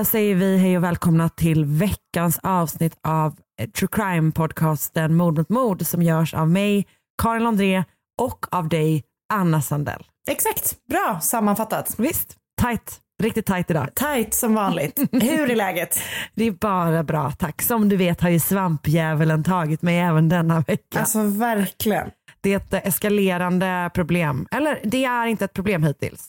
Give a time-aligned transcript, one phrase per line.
[0.00, 3.36] Då säger vi hej och välkomna till veckans avsnitt av
[3.78, 6.86] True Crime-podcasten Mord mot mord som görs av mig,
[7.22, 7.84] Karin Landré
[8.20, 10.04] och av dig, Anna Sandell.
[10.30, 11.94] Exakt, bra sammanfattat.
[11.98, 13.00] Visst, tight.
[13.22, 13.94] Riktigt tight idag.
[13.94, 14.98] Tight som vanligt.
[15.12, 15.98] Hur är läget?
[16.34, 17.62] Det är bara bra tack.
[17.62, 21.00] Som du vet har ju svampdjävulen tagit mig även denna vecka.
[21.00, 22.10] Alltså verkligen.
[22.40, 24.46] Det är ett eskalerande problem.
[24.50, 26.28] Eller det är inte ett problem hittills.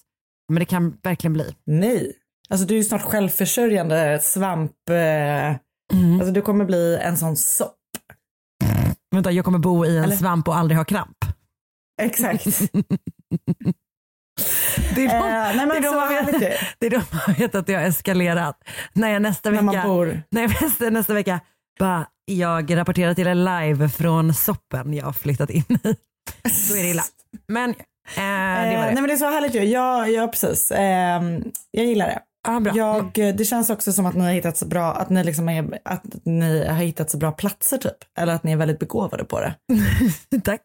[0.50, 1.56] Men det kan verkligen bli.
[1.66, 2.14] Nej.
[2.52, 4.90] Alltså du är ju snart självförsörjande svamp...
[4.90, 5.56] Eh,
[5.94, 6.14] Mm.
[6.20, 7.76] Alltså du kommer bli en sån sopp.
[9.16, 10.16] Vänta, jag kommer bo i en Eller?
[10.16, 11.18] svamp och aldrig ha kramp.
[12.02, 12.44] Exakt.
[14.96, 16.40] Det är då, Eh, nej, men det är då så man vet,
[16.80, 18.58] det är då man vet att det har eskalerat.
[18.94, 20.24] När jag nästa När vecka, bor.
[20.32, 21.40] när jag nästa, nästa vecka
[21.80, 25.96] bara, jag rapporterar till er live från soppen jag har flyttat in i.
[26.70, 27.04] Då är det illa.
[27.48, 27.76] Men eh,
[28.16, 29.02] det Eh, var nej det.
[29.02, 29.64] men det är så härligt ju.
[29.64, 30.72] Ja, ja precis.
[30.72, 31.22] Eh,
[31.72, 32.20] jag gillar det.
[32.48, 32.74] Ah, bra.
[32.76, 35.80] Jag, det känns också som att ni har hittat så bra, att ni, liksom är,
[35.86, 37.98] att ni har hittat så bra platser typ.
[38.18, 39.56] Eller att ni är väldigt begåvade på det.
[40.44, 40.62] Tack.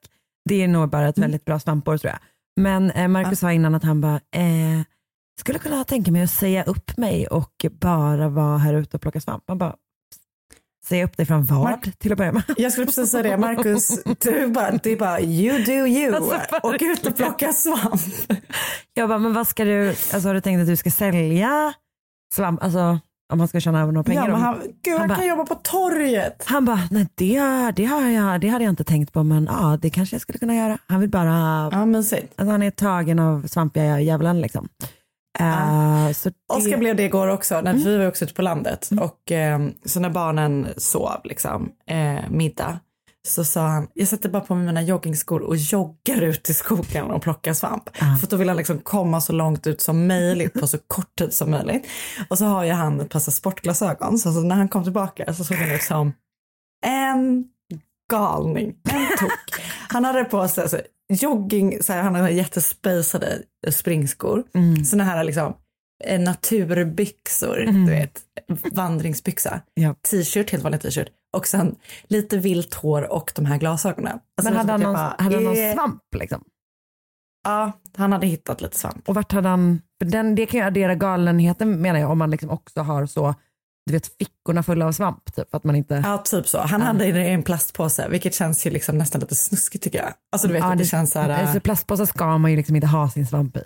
[0.48, 2.19] Det är nog bara ett väldigt bra svampår tror jag.
[2.60, 4.82] Men eh, Marcus sa innan att han bara, eh,
[5.41, 9.20] skulle kunna tänka mig att säga upp mig och bara vara här ute och plocka
[9.20, 9.44] svamp.
[9.48, 9.75] Man bara,
[10.88, 12.42] säga upp dig från vad Mar- till att börja med?
[12.56, 16.14] Jag skulle precis säga det, Marcus, du bara, är bara you do you.
[16.16, 18.00] Alltså, Åk ut och plocka svamp.
[18.94, 21.72] Jag bara, men vad ska du, alltså har du tänkt att du ska sälja
[22.34, 22.98] svamp, alltså
[23.32, 24.22] om man ska tjäna några pengar?
[24.28, 26.42] Ja, men han, gud, han, Han bara- kan jobba på torget.
[26.47, 27.41] Han bara, nej det,
[27.76, 30.38] det, har jag, det hade jag inte tänkt på men ja det kanske jag skulle
[30.38, 30.78] kunna göra.
[30.86, 32.32] Han vill bara, Ja, mysigt.
[32.36, 34.68] alltså, han är tagen av svampiga djävulen liksom.
[36.14, 38.91] Så det, Oskar blev det igår också, när vi var också ute på landet.
[39.00, 42.80] Och eh, så när barnen sov, liksom, eh, middag,
[43.26, 47.10] så sa han, jag sätter bara på mig mina joggingskor och joggar ut i skogen
[47.10, 47.97] och plockar svamp.
[48.20, 51.34] För då vill han liksom komma så långt ut som möjligt på så kort tid
[51.34, 51.86] som möjligt.
[52.30, 55.44] Och så har ju han ett par sportglasögon, så, så när han kom tillbaka så
[55.44, 56.12] såg han ut som
[56.86, 57.44] en
[58.10, 59.60] galning, en tok.
[59.88, 64.44] Han hade på sig alltså, jogging, så här, han hade jättespejsade springskor.
[64.54, 64.84] Mm.
[64.84, 65.54] Såna här liksom
[66.04, 68.20] eh, naturbyxor, du vet,
[68.72, 69.60] vandringsbyxa.
[69.74, 69.94] Ja.
[70.10, 71.08] T-shirt, helt vanlig t-shirt.
[71.36, 71.76] Och sen
[72.06, 74.12] lite vilt hår och de här glasögonen.
[74.12, 76.44] Alltså, men hade han, typ någon, bara, hade han någon eh, svamp liksom?
[77.44, 79.09] Ja, han hade hittat lite svamp.
[79.09, 82.50] Och vart hade han, den, det kan ju addera galenheten menar jag om man liksom
[82.50, 83.34] också har så,
[83.86, 85.54] du vet fickorna fulla av svamp typ.
[85.54, 86.59] Att man inte, Ja, typ så.
[86.59, 90.12] Han hade det i en plastpåse, vilket känns ju liksom nästan lite snuskigt tycker jag.
[90.33, 92.56] Alltså du vet, Ja, det, det- känns så här, äh, alltså, plastpåsar ska man ju
[92.56, 93.62] liksom inte ha sin svamp i.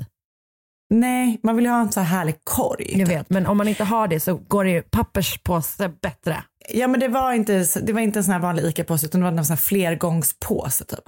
[0.94, 2.98] nej, man vill ju ha en så här härlig korg.
[3.00, 6.44] Jag vet, men om man inte har det så går det ju papperspåse bättre.
[6.72, 9.30] Ja, men det var inte, det var inte en sån här vanlig ICA-påse, utan det
[9.30, 10.98] var en sån här flergångspåse typ.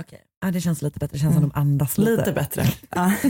[0.44, 2.10] Ja, det känns lite bättre, det känns som de andas lite.
[2.10, 2.64] Lite bättre.
[2.90, 3.12] Ja.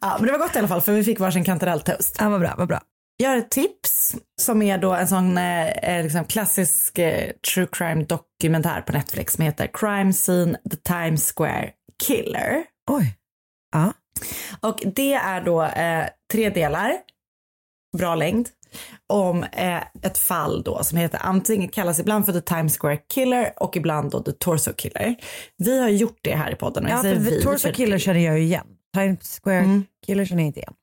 [0.00, 2.16] Ja, men det var gott i alla fall för vi fick varsin kantarelltoast.
[2.18, 2.80] Ja, vad bra, vad bra.
[3.20, 7.66] Jag har ett tips som är då en sån eh, eh, liksom klassisk eh, true
[7.72, 11.70] crime dokumentär på Netflix som heter Crime Scene The Times Square
[12.06, 12.64] Killer.
[12.90, 13.16] Oj.
[13.72, 13.92] Ja.
[14.60, 16.92] Och det är då eh, tre delar,
[17.98, 18.48] bra längd,
[19.06, 23.52] om eh, ett fall då som heter antingen kallas ibland för The Times Square Killer
[23.56, 25.16] och ibland då The Torso Killer.
[25.56, 27.30] Vi har gjort det här i podden Ja, för vi.
[27.30, 28.66] The Torso Killer känner jag ju igen.
[28.94, 29.84] Times Square Mm.
[30.06, 30.74] Killer känner jag inte igen.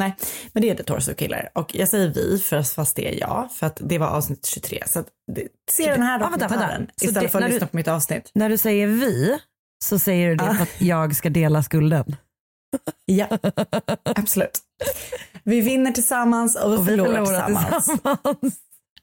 [0.00, 0.16] Nej,
[0.52, 1.48] men det är The Torso Killer.
[1.54, 4.82] Och jag säger vi för, fast det är jag, för att det var avsnitt 23.
[4.86, 7.66] Så att det, se den här dokumentären Så istället det- för att när du- lyssna
[7.66, 8.30] på mitt avsnitt.
[8.34, 9.38] När du säger vi
[9.84, 12.16] så säger du det för att jag ska dela skulden.
[13.04, 13.26] Ja,
[14.04, 14.58] absolut.
[15.44, 17.84] Vi vinner tillsammans och vi, Och vi förlorar, förlorar tillsammans.
[17.86, 18.54] tillsammans.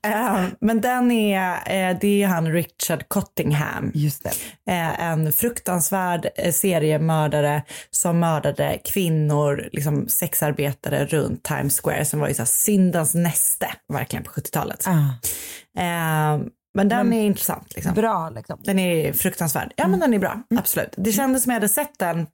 [0.08, 1.54] Eh, men den är,
[1.92, 3.92] eh, det är han Richard Cottingham.
[3.94, 4.26] Just.
[4.26, 12.34] Eh, en fruktansvärd seriemördare som mördade kvinnor, liksom sexarbetare runt Times Square som var ju
[12.34, 14.88] så här syndens näste verkligen på 70-talet.
[14.88, 16.38] Ah,
[16.76, 17.76] men den Men- är intressant.
[17.76, 17.94] Liksom.
[17.94, 18.60] bra liksom.
[18.64, 19.74] Den är fruktansvärd.
[19.76, 20.42] Ja, men den är bra.
[20.58, 20.94] Absolut.
[20.98, 22.28] Det kändes som jag hade sett den,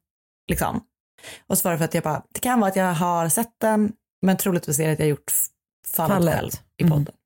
[0.50, 0.82] liksom.
[1.48, 3.52] Och så var det för att jag bara, det kan vara att jag har sett
[3.62, 3.92] den,
[4.26, 5.32] men troligtvis är det att jag gjort
[5.96, 6.36] fallet, Fallet.
[6.36, 6.92] själv i Mm.
[6.92, 7.02] podden.
[7.08, 7.23] Mm.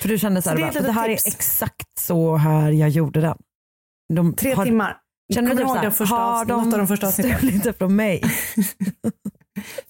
[0.00, 1.26] För du kände så Så här, det är bara, det här tips.
[1.26, 3.36] är exakt så här jag gjorde den.
[4.14, 4.96] De Tre har, timmar.
[5.34, 7.50] Känner du typ ihåg så här, den första har avsnitt- något av de första avsnitten?
[7.50, 8.22] inte från mig?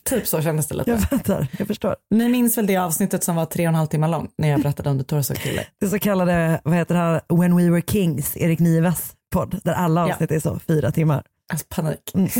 [0.05, 0.91] Typ så kändes det lite.
[0.91, 1.97] Jag fattar, jag förstår.
[2.11, 4.61] Ni minns väl det avsnittet som var tre och en halv timme långt när jag
[4.63, 5.69] berättade om The Torso Killer?
[5.81, 9.73] Det så kallade, vad heter det här, When We Were Kings, Erik Nives podd, där
[9.73, 10.13] alla Ja.
[10.15, 11.23] avsnitt är så fyra timmar.
[11.53, 12.13] Alltså panik.
[12.15, 12.27] Mm.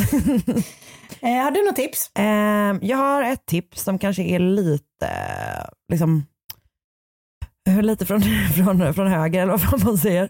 [1.21, 2.11] eh, har du något tips?
[2.15, 5.11] Ehm, jag har ett tips som kanske är lite,
[5.93, 6.27] liksom,
[7.83, 8.23] lite från,
[8.57, 10.25] från, från höger eller vad man säger.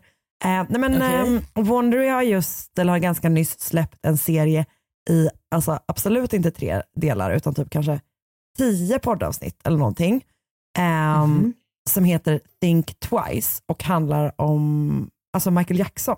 [0.44, 1.14] Eh, nej men Okej.
[1.14, 4.66] ehm, Wondery har just, eller har ganska nyss släppt en serie
[5.10, 8.00] i, alltså absolut inte tre delar utan typ kanske
[8.58, 10.24] tio poddavsnitt eller någonting.
[10.78, 11.52] ehm, Mhm.
[11.90, 16.16] Som heter Think Twice och handlar om alltså Michael Jackson.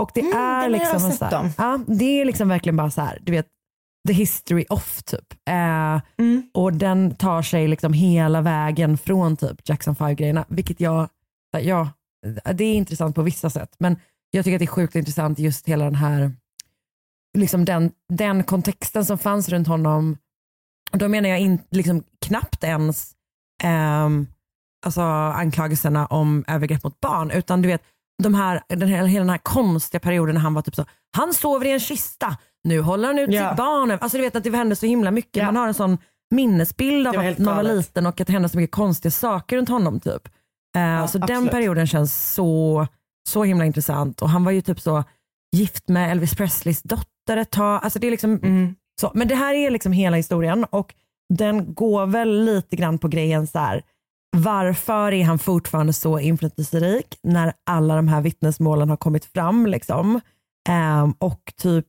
[0.00, 3.00] Och det Mm, är liksom en så här, ja, det är liksom verkligen bara så
[3.00, 3.46] här, du vet,
[4.06, 5.32] the history of typ.
[5.48, 6.42] Eh, Mm.
[6.54, 11.08] och den tar sig liksom hela vägen från typ Jackson 5-grejerna, vilket jag,
[11.60, 11.90] ja,
[12.54, 13.96] det är intressant på vissa sätt, men
[14.30, 16.32] jag tycker att det är sjukt intressant just hela den här,
[17.38, 20.18] liksom den, den kontexten som fanns runt honom.
[20.92, 23.12] Då menar jag in, liksom knappt ens
[23.62, 24.26] ehm,
[24.86, 27.82] alltså anklagelserna om övergrepp mot barn, utan du vet,
[28.22, 30.84] de här, den här, hela den här konstiga perioden när han var typ så,
[31.16, 33.48] han sover i en kista, nu håller han ut Ja.
[33.48, 33.90] sitt barn.
[33.90, 35.36] Alltså du vet att det hände så himla mycket.
[35.36, 35.44] Ja.
[35.44, 35.98] Man har en sån
[36.34, 39.68] minnesbild av att man var liten och att det hände så mycket konstiga saker runt
[39.68, 40.00] honom.
[40.00, 40.28] typ.
[40.76, 41.50] Eh, så den absolut.
[41.50, 42.86] perioden känns så,
[43.28, 44.22] så himla intressant.
[44.22, 45.04] Och han var ju typ så
[45.56, 47.80] gift med Elvis Presleys dotter ett tag.
[47.84, 48.74] Alltså det är liksom, Mm.
[49.00, 49.10] så.
[49.14, 50.94] Men det här är liksom hela historien och
[51.34, 53.82] den går väl lite grann på grejen så här.
[54.36, 59.66] Varför är han fortfarande så inflytelserik när alla de här vittnesmålen har kommit fram?
[59.66, 60.20] Liksom?
[60.68, 61.86] Ehm, och typ,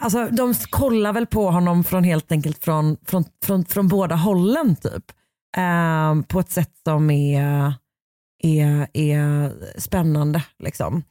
[0.00, 4.76] alltså de kollar väl på honom från helt enkelt från, från, från, från båda hållen
[4.76, 5.04] typ.
[5.56, 7.74] Ehm, på ett sätt som är,
[8.42, 10.42] är, är spännande.
[10.58, 11.02] Liksom.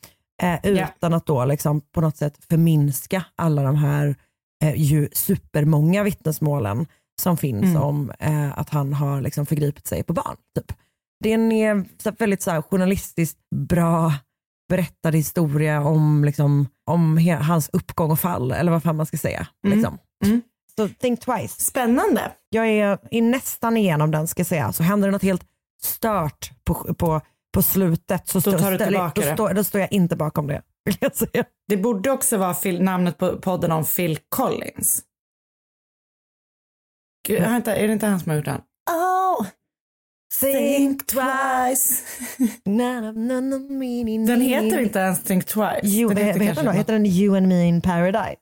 [0.42, 4.16] Eh, utan att då liksom på något sätt förminska alla de här
[4.64, 6.88] eh, ju supermånga vittnesmålen
[7.22, 7.82] som finns Mm.
[7.82, 10.36] om eh, att han har liksom förgripit sig på barn.
[10.56, 10.78] Typ.
[11.24, 14.14] Det är en eh, så väldigt så här, journalistiskt bra
[14.70, 19.48] berättad historia om, liksom, om hans uppgång och fall, eller vad fan man ska säga.
[19.66, 19.78] Mm.
[19.78, 19.98] Liksom.
[20.26, 20.42] Mm.
[20.76, 21.62] Så think twice.
[21.62, 22.32] Spännande.
[22.50, 25.44] Jag är, är nästan igenom den ska jag säga, så händer det något helt
[25.84, 27.22] stört på, på,
[27.54, 30.62] på slutet så Då tar du tillbaka då, står, då står jag inte bakom det.
[30.86, 31.46] Vill jag säga.
[31.68, 35.04] Det borde också vara Phil, namnet på podden om Phil Collins.
[37.28, 37.50] Gud, Ja.
[37.50, 38.62] vänta, är det inte han som har gjort den?
[38.92, 39.46] Oh,
[40.40, 42.02] think twice.
[42.64, 45.80] Den heter inte ens Think Twice.
[45.84, 48.36] You, den heter, kanske den heter den You and Me in Paradise?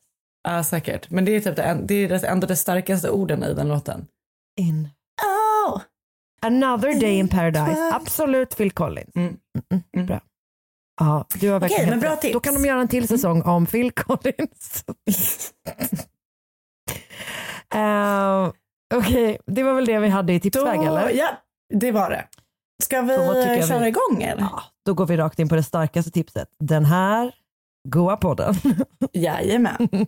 [0.44, 1.10] Ja, säkert.
[1.10, 4.08] Men det är typ det, det är ändå de starkaste orden i den låten.
[4.60, 4.90] In
[5.68, 5.82] Oh.
[6.42, 7.66] Another Day in Paradise.
[7.66, 7.94] twice.
[7.96, 9.16] Absolut Phil Collins.
[9.16, 9.38] Mm.
[9.72, 10.06] Mm, Mm.
[10.06, 10.22] Bra.
[11.00, 12.24] Ja, du har verkligen Okej, men bra tips.
[12.24, 12.34] Mm.
[12.34, 14.84] Då kan de göra en till säsong om Phil Collins.
[17.76, 18.52] uh,
[18.96, 21.10] Okej, det var väl det vi hade i tipsväg Då, eller?
[21.10, 21.28] ja,
[21.74, 22.28] det var det.
[22.84, 23.16] Ska vi
[23.68, 24.42] köra vi- igång eller?
[24.42, 26.48] Ja, då går vi rakt in på det starkaste tipset.
[26.60, 27.32] Den här
[27.88, 28.56] goa podden.
[29.14, 29.88] Jajamän.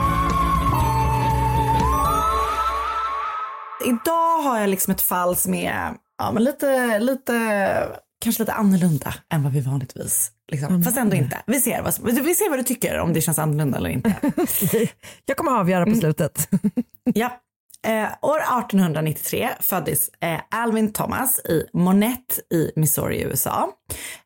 [3.85, 7.87] Idag har jag liksom ett fall som är ja, men lite, lite,
[8.23, 10.83] kanske lite annorlunda än vad vi vanligtvis Liksom.
[10.83, 11.41] Fast ändå inte.
[11.47, 14.15] Vi ser, vad, vi ser vad du tycker, om det känns annorlunda eller inte.
[15.25, 16.49] jag kommer avgöra på slutet.
[17.03, 17.41] ja.
[17.87, 23.69] Eh, år 1893 föddes eh, Alvin Thomas i Monette i Missouri i USA.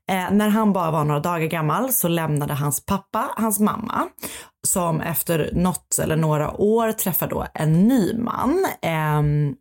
[0.09, 4.07] Eh, när han bara var några dagar gammal så lämnade hans pappa hans mamma
[4.67, 9.55] som efter något eller några år träffar då en ny man ehm,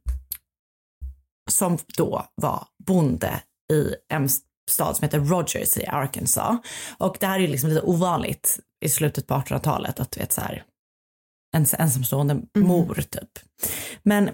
[1.50, 3.40] som då var bonde
[3.72, 4.28] i en
[4.70, 6.58] stad som heter Rogers i Arkansas.
[6.98, 10.32] Och det här är ju liksom lite ovanligt i slutet på 1800-talet att du vet
[10.32, 10.64] så här
[11.54, 12.68] en ensamstående mm.
[12.68, 13.30] mor typ.
[14.02, 14.30] Men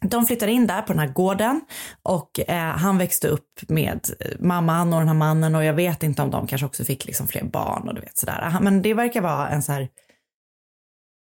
[0.00, 1.60] de flyttade in där på den här gården
[2.02, 4.00] och eh, han växte upp med
[4.38, 7.28] mamman och den här mannen och jag vet inte om de kanske också fick liksom
[7.28, 8.58] fler barn och du vet sådär.
[8.60, 9.88] Men det verkar vara en så här,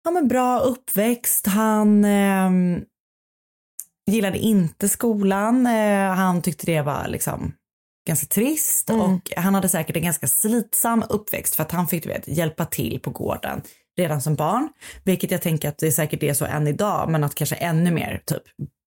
[0.03, 1.47] ja men bra uppväxt.
[1.47, 2.49] Han eh,
[4.11, 5.67] gillade inte skolan.
[5.67, 7.53] Eh, han tyckte det var liksom
[8.07, 9.01] ganska trist mm.
[9.01, 12.65] och han hade säkert en ganska slitsam uppväxt för att han fick du vet, hjälpa
[12.65, 13.61] till på gården
[13.99, 14.69] redan som barn.
[15.03, 18.21] Vilket jag tänker att det säkert är så än idag men att kanske ännu mer
[18.25, 18.43] typ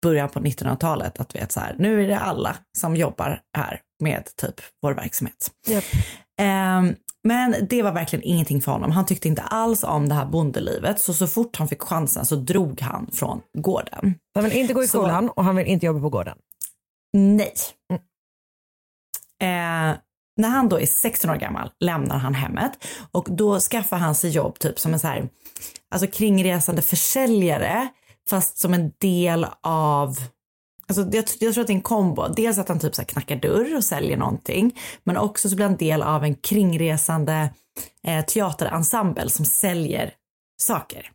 [0.02, 4.36] början på 1900-talet att vet så här, nu är det alla som jobbar här med
[4.36, 5.52] typ vår verksamhet.
[5.70, 5.84] Yep.
[6.42, 8.92] Um, men det var verkligen ingenting för honom.
[8.92, 12.36] Han tyckte inte alls om det här bondelivet så så fort han fick chansen så
[12.36, 14.16] drog han från gården.
[14.36, 16.38] Han vill inte gå i skolan så, och han vill inte jobba på gården?
[17.14, 17.54] Nej.
[17.92, 18.02] Mm.
[19.42, 19.98] Eh,
[20.38, 22.72] när han då är 16 år gammal lämnar han hemmet
[23.12, 25.30] och då skaffar han sig jobb typ som en så här,
[25.92, 27.88] alltså kringresande försäljare
[28.30, 30.18] fast som en del av
[30.90, 32.28] Alltså jag, jag tror att det är en kombo.
[32.28, 35.78] Dels att han typ så knackar dörr och säljer någonting, men också så blir han
[35.78, 37.50] del av en kringresande
[38.04, 40.14] eh, teaterensemble som säljer
[40.62, 41.12] saker.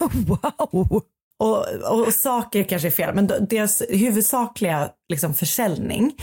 [0.26, 1.02] Wow!
[1.42, 1.66] Och,
[1.98, 6.16] och, saker kanske är fel, men deras huvudsakliga liksom, försäljning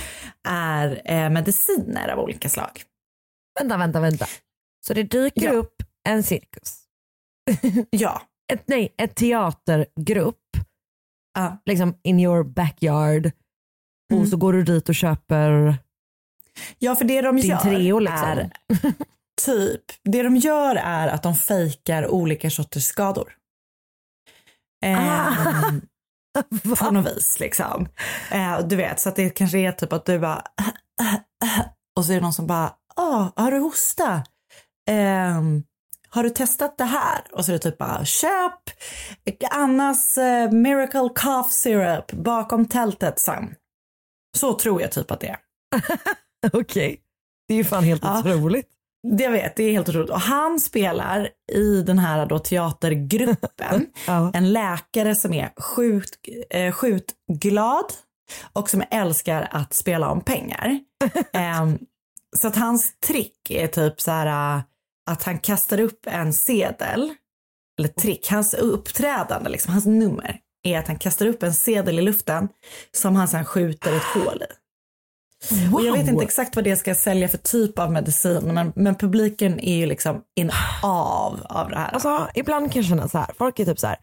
[0.48, 2.84] är eh, mediciner av olika slag.
[3.60, 4.26] Vänta, vänta, vänta.
[4.88, 5.52] Så det dyker ja.
[5.52, 5.76] upp
[6.10, 6.84] en cirkus?
[7.90, 8.22] ja.
[8.54, 10.58] Ett, nej, ett teatergrupp,
[11.40, 11.54] uh.
[11.66, 13.32] liksom in your backyard.
[14.12, 14.22] Mm.
[14.22, 15.78] Och så går du dit och köper
[16.78, 18.28] Ja, för det de din gör treo, liksom.
[18.28, 18.50] är
[19.46, 23.39] typ, det de gör är att de fejkar olika sorters skador.
[24.86, 25.34] Eh,
[26.80, 27.88] på något vis liksom.
[28.32, 30.44] Eh, du vet, så att det kanske är typ att du bara
[31.98, 34.24] och så är det någon som bara, ah, har du hosta?
[34.90, 35.42] Eh,
[36.10, 37.22] har du testat det här?
[37.32, 38.54] Och så är det typ bara, köp
[39.52, 43.56] Annas uh, Miracle Cough Syrup bakom tältet sen.
[44.38, 45.40] Så tror jag typ att det är.
[46.48, 46.98] Okej, okay.
[47.48, 48.20] det är ju fan helt ja.
[48.20, 48.70] otroligt.
[49.02, 50.10] Jag vet, det är helt otroligt.
[50.10, 54.32] Och han spelar i den här då teatergruppen ja.
[54.34, 56.16] en läkare som är sjukt,
[56.50, 57.86] eh, sjukt glad
[58.54, 60.80] och som älskar att spela om pengar.
[61.34, 61.70] eh,
[62.38, 64.64] så att hans trick är typ så här uh,
[65.12, 67.14] att han kastar upp en sedel,
[67.80, 72.02] eller trick, hans uppträdande, liksom, hans nummer är att han kastar upp en sedel i
[72.02, 72.50] luften
[72.92, 74.59] som han sedan skjuter ett hål i.
[75.52, 75.74] Wow.
[75.74, 78.96] Och jag vet inte exakt vad det ska sälja för typ av medicin men, men
[78.96, 80.52] publiken är ju liksom in
[80.84, 81.92] av av det här.
[81.92, 83.98] Alltså ibland kan jag känna så här, folk är typ så här,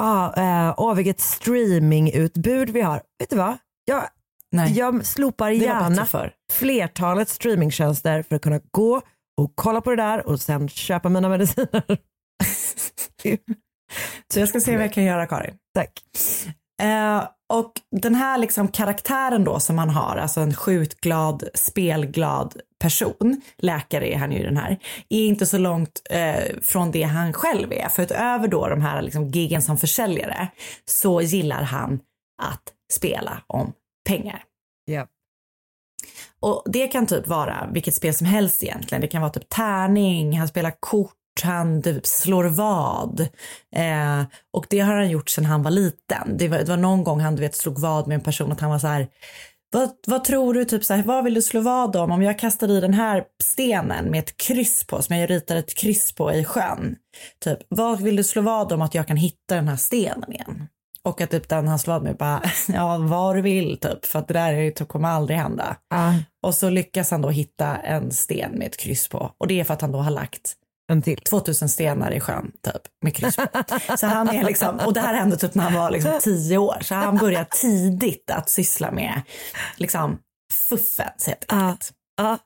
[0.00, 3.02] ah, eh, åh vilket streamingutbud vi har.
[3.18, 3.56] Vet du vad?
[3.84, 4.04] Jag,
[4.52, 4.72] Nej.
[4.72, 6.32] jag slopar gärna för.
[6.52, 9.02] flertalet streamingtjänster för att kunna gå
[9.40, 11.82] och kolla på det där och sen köpa mina mediciner.
[14.32, 15.54] så jag ska se vad jag kan göra Karin.
[15.74, 15.92] Tack.
[16.82, 23.40] Eh, och den här liksom karaktären då som han har, alltså en skjutglad, spelglad person,
[23.58, 24.78] läkare är han ju den här,
[25.08, 27.88] är inte så långt eh, från det han själv är.
[27.88, 30.48] För utöver då de här liksom giggen som försäljare
[30.84, 32.00] så gillar han
[32.42, 32.62] att
[32.92, 33.72] spela om
[34.08, 34.44] pengar.
[34.90, 35.08] Yep.
[36.40, 39.02] Och det kan typ vara vilket spel som helst egentligen.
[39.02, 43.20] Det kan vara typ tärning, han spelar kort, han typ slår vad.
[43.76, 46.36] Eh, och det har han gjort sedan han var liten.
[46.36, 48.60] Det var, det var någon gång han du vet, slog vad med en person att
[48.60, 49.08] han var så här
[49.70, 52.10] vad, vad tror du, typ så här, vad vill du slå vad om?
[52.10, 55.74] Om jag kastar i den här stenen med ett kryss på, som jag ritar ett
[55.74, 56.96] kryss på i sjön.
[57.44, 60.68] Typ, vad vill du slå vad om att jag kan hitta den här stenen igen?
[61.02, 64.28] Och att typ den han slår med bara, ja vad du vill typ, för att
[64.28, 65.76] det där är, typ, kommer aldrig hända.
[66.42, 69.32] Och så lyckas han då hitta en sten med ett kryss på.
[69.38, 70.54] Och det är för att han då har lagt
[70.88, 71.18] en till.
[71.18, 73.46] 2000 stenar i sjön typ med kryss på.
[73.96, 76.78] Så han är liksom, och det här hände typ när han var liksom 10 år.
[76.82, 79.22] Så han börjar tidigt att syssla med
[79.76, 80.18] liksom
[80.68, 81.92] fuffens helt enkelt.
[82.16, 82.38] Ja,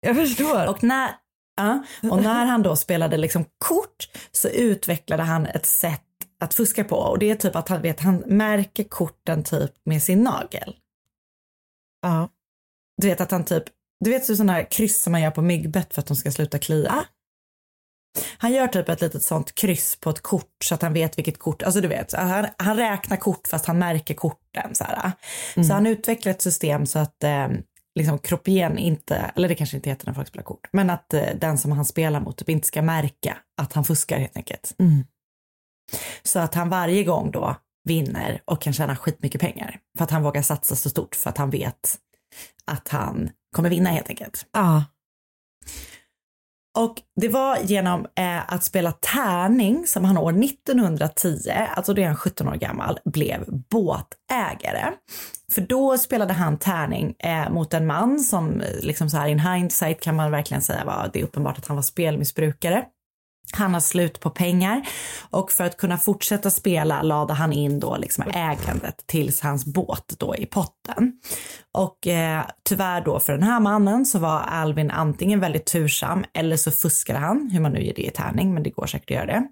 [0.00, 0.68] jag förstår.
[0.68, 1.10] Och när,
[1.56, 6.02] ja, och när han då spelade liksom kort så utvecklade han ett sätt
[6.40, 10.02] att fuska på och det är typ att han vet, han märker korten typ med
[10.02, 10.76] sin nagel.
[12.02, 12.28] Ja.
[13.02, 13.64] Du vet att han typ,
[14.04, 16.58] du vet sådana här kryss som man gör på myggbett för att de ska sluta
[16.58, 17.04] klia.
[18.38, 21.38] Han gör typ ett litet sånt kryss på ett kort så att han vet vilket
[21.38, 25.12] kort, alltså du vet, han, han räknar kort fast han märker korten så här.
[25.54, 27.48] Så han utvecklar ett system så att eh,
[27.94, 31.28] liksom kroppen inte, eller det kanske inte heter när folk spelar kort, men att eh,
[31.40, 34.74] den som han spelar mot typ inte ska märka att han fuskar helt enkelt.
[34.78, 35.04] Mm.
[36.22, 40.22] Så att han varje gång då vinner och kan tjäna skitmycket pengar för att han
[40.22, 41.98] vågar satsa så stort för att han vet
[42.64, 44.46] att han kommer vinna helt enkelt.
[44.52, 44.84] Ja.
[46.78, 52.06] Och det var genom eh, att spela tärning som han år 1910, alltså då är
[52.06, 54.92] han 17 år gammal, blev båtägare.
[55.52, 59.40] För då spelade han tärning eh, mot en man som eh, liksom så här in
[59.40, 62.84] hindsight kan man verkligen säga var det är uppenbart att han var spelmissbrukare.
[63.52, 64.88] Han har slut på pengar
[65.30, 70.14] och för att kunna fortsätta spela lade han in då liksom ägandet tills hans båt
[70.18, 71.12] då i potten.
[71.72, 76.56] Och eh, tyvärr då för den här mannen så var Alvin antingen väldigt tursam eller
[76.56, 79.16] så fuskade han, hur man nu ger det i tärning, men det går säkert att
[79.16, 79.44] göra det.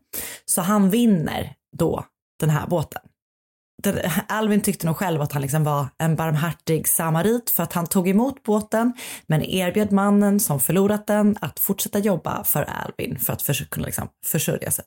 [0.44, 2.04] Så han vinner då
[2.40, 3.02] den här båten.
[4.28, 8.08] Alvin tyckte nog själv att han liksom var en barmhärtig samarit för att han tog
[8.08, 8.92] emot båten
[9.26, 13.86] men erbjöd mannen som förlorat den att fortsätta jobba för Alvin för att förs- kunna
[13.86, 14.84] liksom försörja sig.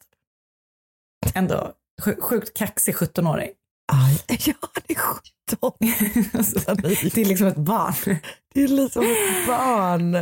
[1.36, 1.72] Ändå
[2.02, 3.50] sj- sjukt kaxig 17-åring.
[3.92, 5.72] Ja, det är 17.
[7.14, 8.18] det är liksom ett barn.
[8.54, 10.16] Det är lite som ett barn.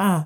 [0.00, 0.22] Ah.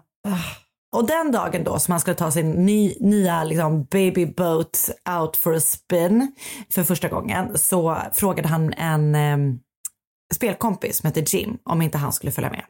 [0.93, 5.37] Och den dagen då som han skulle ta sin ny, nya liksom baby boat out
[5.37, 6.35] for a spin
[6.71, 9.57] för första gången så frågade han en eh,
[10.35, 12.65] spelkompis som heter Jim om inte han skulle följa med.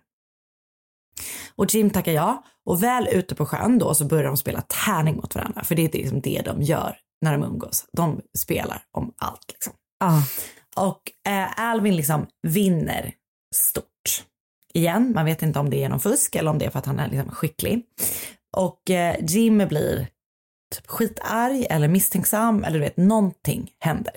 [1.57, 5.17] Och Jim tackar ja och väl ute på sjön då så börjar de spela tärning
[5.17, 7.85] mot varandra för det är liksom det de gör när de umgås.
[7.93, 9.73] De spelar om allt liksom.
[10.01, 10.23] Ja.
[10.77, 13.15] Och eh, Alvin liksom vinner
[13.55, 13.92] stort.
[14.75, 16.87] Igen, man vet inte om det är genom fusk eller om det är för att
[16.87, 17.85] han är liksom skicklig.
[18.57, 20.07] Och eh, Jim blir
[20.75, 24.15] typ skitarg eller misstänksam eller du vet, någonting händer.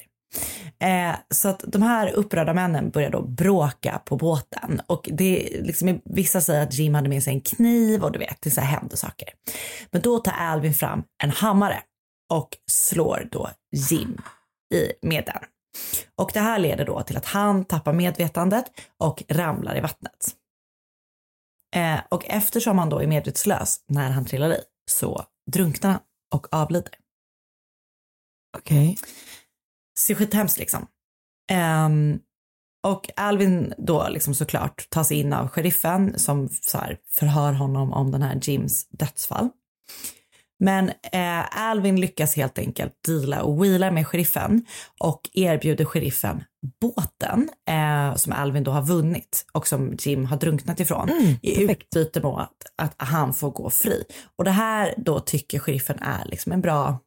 [0.80, 5.64] Eh, så att de här upprörda männen börjar då bråka på båten och det är
[5.64, 8.62] liksom, vissa säger att Jim hade med sig en kniv och du vet, det så
[8.62, 9.30] här händer saker.
[9.92, 11.80] Men då tar Alvin fram en hammare
[12.34, 14.18] och slår då Jim
[14.74, 15.44] i, med den.
[16.16, 18.66] Och det här leder då till att han tappar medvetandet
[19.00, 20.36] och ramlar i vattnet.
[21.76, 24.60] Eh, och eftersom han då är medvetslös när han trillar i
[24.92, 26.00] så drunknar han
[26.34, 26.94] och avlider.
[28.58, 28.98] Okej.
[30.00, 30.88] Ser skithemskt liksom.
[31.52, 32.20] Ehm,
[32.88, 38.12] och Alvin då liksom såklart tas in av sheriffen som så här förhör honom om
[38.12, 39.50] den här Jims dödsfall.
[40.60, 44.66] Men eh, Alvin lyckas helt enkelt deala och wheela med sheriffen
[45.00, 46.44] och erbjuder sheriffen
[46.82, 51.10] båten eh, som Alvin då har vunnit och som Jim har drunknat ifrån
[51.42, 54.04] i utbyte mot att, att han får gå fri.
[54.36, 57.00] Och det här då tycker sheriffen är liksom en bra,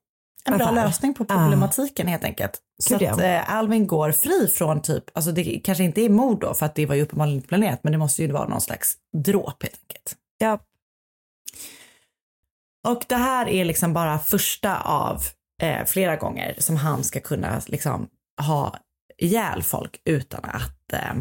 [0.45, 2.61] en bra lösning på problematiken helt enkelt.
[2.83, 6.41] Så Gud, att eh, Alvin går fri från typ, alltså det kanske inte är mord
[6.41, 8.61] då för att det var ju uppenbarligen inte planerat men det måste ju vara någon
[8.61, 10.17] slags dråp helt enkelt.
[10.39, 10.59] Ja.
[12.89, 15.23] Och det här är liksom bara första av
[15.63, 18.09] eh, flera gånger som han ska kunna liksom
[18.43, 18.77] ha
[19.19, 21.15] ihjäl folk utan att eh,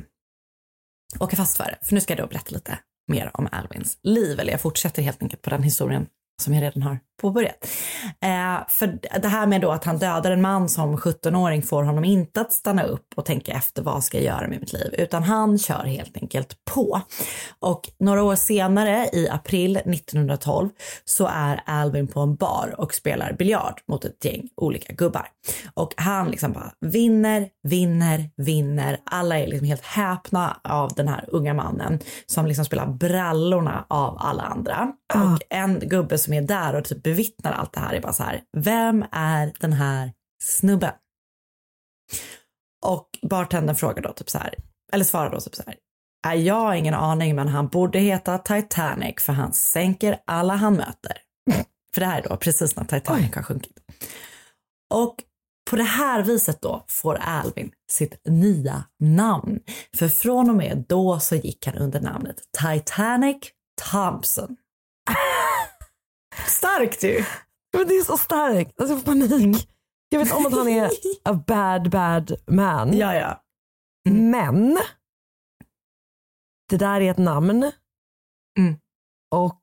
[1.19, 1.77] åka fast för det.
[1.87, 5.21] För nu ska jag då berätta lite mer om Alvins liv, eller jag fortsätter helt
[5.21, 6.07] enkelt på den historien
[6.41, 7.67] som jag redan har påbörjat.
[8.21, 12.05] Eh, för det här med då att han dödar en man som 17-åring får honom
[12.05, 15.23] inte att stanna upp och tänka efter vad ska jag göra med mitt liv, utan
[15.23, 17.01] han kör helt enkelt på.
[17.59, 20.69] Och några år senare, i april 1912,
[21.05, 25.27] så är Alvin på en bar och spelar biljard mot ett gäng olika gubbar.
[25.73, 28.99] Och han liksom bara vinner, vinner, vinner.
[29.03, 34.17] Alla är liksom helt häpna av den här unga mannen som liksom spelar brallorna av
[34.19, 34.91] alla andra.
[35.13, 38.23] Och en gubbe som är där och typ bevittnar allt det här är bara så
[38.23, 40.93] här, vem är den här snubben?
[42.85, 44.53] Och bartendern frågar då typ så här,
[44.93, 45.75] eller svarar då typ så här,
[46.25, 50.73] "Nej, jag har ingen aning men han borde heta Titanic för han sänker alla han
[50.73, 51.17] möter.
[51.93, 53.77] För det här är då precis när Titanic har sjunkit.
[54.93, 55.15] Och
[55.69, 59.59] på det här viset då får Alvin sitt nya namn.
[59.97, 63.37] För från och med då så gick han under namnet Titanic
[63.91, 64.57] Thompson.
[66.47, 67.25] Starkt ju!
[67.77, 68.79] Men det är så starkt.
[68.81, 69.69] Alltså jag får panik.
[70.09, 70.91] Jag vet om att han är
[71.23, 72.97] a bad bad man.
[72.97, 73.43] Ja, ja.
[74.09, 74.77] Men
[76.69, 77.71] det där är ett namn
[78.59, 78.75] Mm.
[79.31, 79.61] och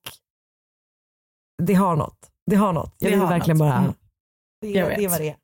[1.62, 2.30] det har något.
[2.46, 2.94] Det har något.
[2.98, 3.68] Jag Det vill verkligen något.
[3.68, 3.78] bara...
[3.78, 3.92] Mm.
[4.60, 5.10] Det, Jag det vet.
[5.10, 5.36] var det.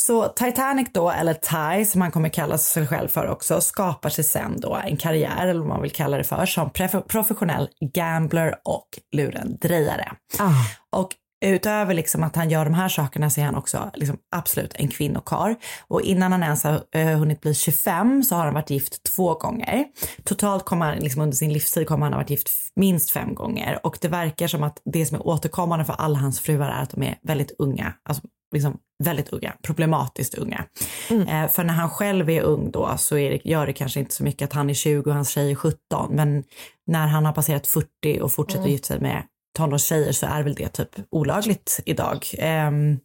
[0.00, 4.24] Så Titanic då, eller Ty som han kommer kalla sig själv för också, skapar sig
[4.24, 6.70] sen då en karriär, eller vad man vill kalla det för, som
[7.08, 10.12] professionell gambler och lurendrejare.
[10.38, 10.98] Ah.
[10.98, 14.74] Och utöver liksom att han gör de här sakerna så är han också liksom absolut
[14.74, 15.56] en kvinnokar.
[15.88, 19.34] Och innan han ens har eh, hunnit bli 25 så har han varit gift två
[19.34, 19.84] gånger.
[20.24, 23.80] Totalt kommer han liksom under sin livstid kommer han ha varit gift minst fem gånger.
[23.82, 26.90] Och det verkar som att det som är återkommande för alla hans fruar är att
[26.90, 27.92] de är väldigt unga.
[28.08, 28.22] Alltså
[28.54, 30.64] liksom väldigt unga, problematiskt unga.
[31.10, 34.14] Eh, för när han själv är ung då så är det, gör det kanske inte
[34.14, 35.76] så mycket att han är 20 och hans tjej är 17.
[36.10, 36.44] Men
[36.86, 38.70] när han har passerat 40 och fortsätter Mm.
[38.72, 39.22] gifta sig med
[39.58, 42.26] tonårstjejer så är väl det typ olagligt idag.
[42.38, 42.98] Ehm,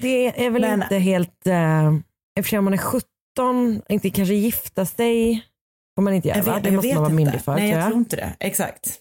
[0.00, 1.46] Det är väl Men- inte helt...
[1.46, 1.92] Eh,
[2.38, 3.02] eftersom man är 17,
[3.88, 5.44] inte kanske gifta sig
[5.96, 6.54] får man inte göra jag va?
[6.54, 7.54] vet, Det jag måste man vara myndig för.
[7.54, 8.36] Nej, tror jag tror inte det.
[8.40, 8.98] Exakt.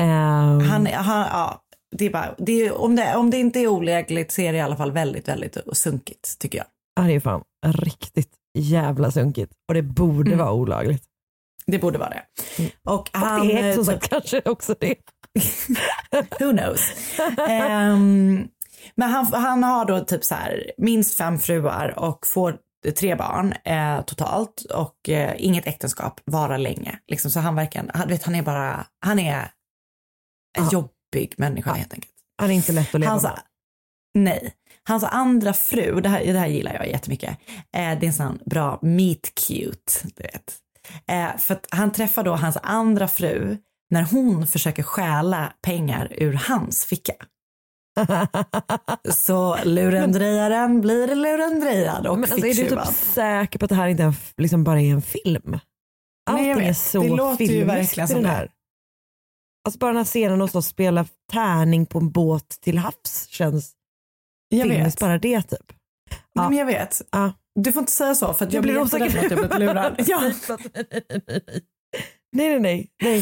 [0.00, 0.08] Ehm,
[0.60, 1.62] Han, han, ja,
[1.98, 4.58] det är bara, det är, om, det, om det inte är olagligt så är det
[4.58, 6.66] i alla fall väldigt, väldigt sunkigt tycker jag.
[6.96, 10.38] Ja, det är fan riktigt jävla sunkigt och det borde Mm.
[10.44, 11.04] vara olagligt.
[11.66, 12.22] Det borde vara det.
[12.84, 14.94] Och Och han, det är som sagt kanske också det.
[16.40, 16.80] Who knows?
[17.48, 18.48] Ehm,
[18.94, 22.58] men han, han har då typ så här minst fem fruar och får
[22.98, 26.98] tre barn eh, totalt och eh, inget äktenskap varar länge.
[27.06, 29.50] Liksom, så han verkar, han, vet, han är bara, han är
[30.58, 30.68] en
[31.14, 32.12] jobbig människa helt enkelt.
[32.38, 33.40] Han är inte lätt att leva Hans, med.
[34.14, 34.52] nej.
[34.88, 37.36] Hans andra fru, det här, det här gillar jag jättemycket, eh,
[37.72, 40.56] det är en sån bra meet cute, du vet.
[41.08, 43.56] Eh, för att han träffar då hans andra fru
[43.90, 47.14] när hon försöker stjäla pengar ur hans ficka.
[49.10, 53.88] Så lurendrejaren blir lurendrejad och Men alltså, är du typ säker på att det här
[53.88, 55.58] inte är liksom bara är en film?
[56.30, 56.78] Allting jag är vet.
[56.78, 58.28] så Det låter ju verkligen som det.
[58.28, 58.50] här.
[59.66, 63.72] Alltså bara den här scenen och så spela tärning på en båt till havs känns
[64.48, 65.00] Jag vet.
[65.00, 65.72] bara det typ.
[66.34, 67.02] Nej, men jag vet.
[67.10, 67.32] Ja.
[67.60, 69.06] Du får inte säga så för att jag, Jag blir blir osäker.
[69.24, 69.94] att jag blivit lurad.
[70.06, 70.20] ja.
[72.32, 72.90] Nej nej nej.
[73.02, 73.18] nej.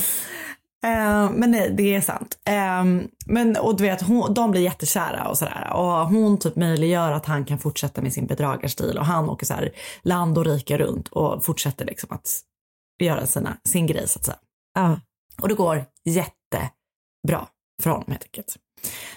[0.85, 2.39] Eh, men nej, det är sant.
[2.49, 2.85] Eh,
[3.27, 5.73] men och du vet, hon, de blir jättekära och sådär.
[5.73, 9.55] Och hon typ möjliggör att han kan fortsätta med sin bedragarstil och han åker så
[9.55, 9.71] här
[10.03, 12.31] land och rike runt och fortsätter liksom att
[13.03, 14.39] göra sina, sin grej så att säga.
[14.75, 15.01] Ja.
[15.43, 17.49] Och det går jättebra
[17.83, 18.57] för honom helt enkelt.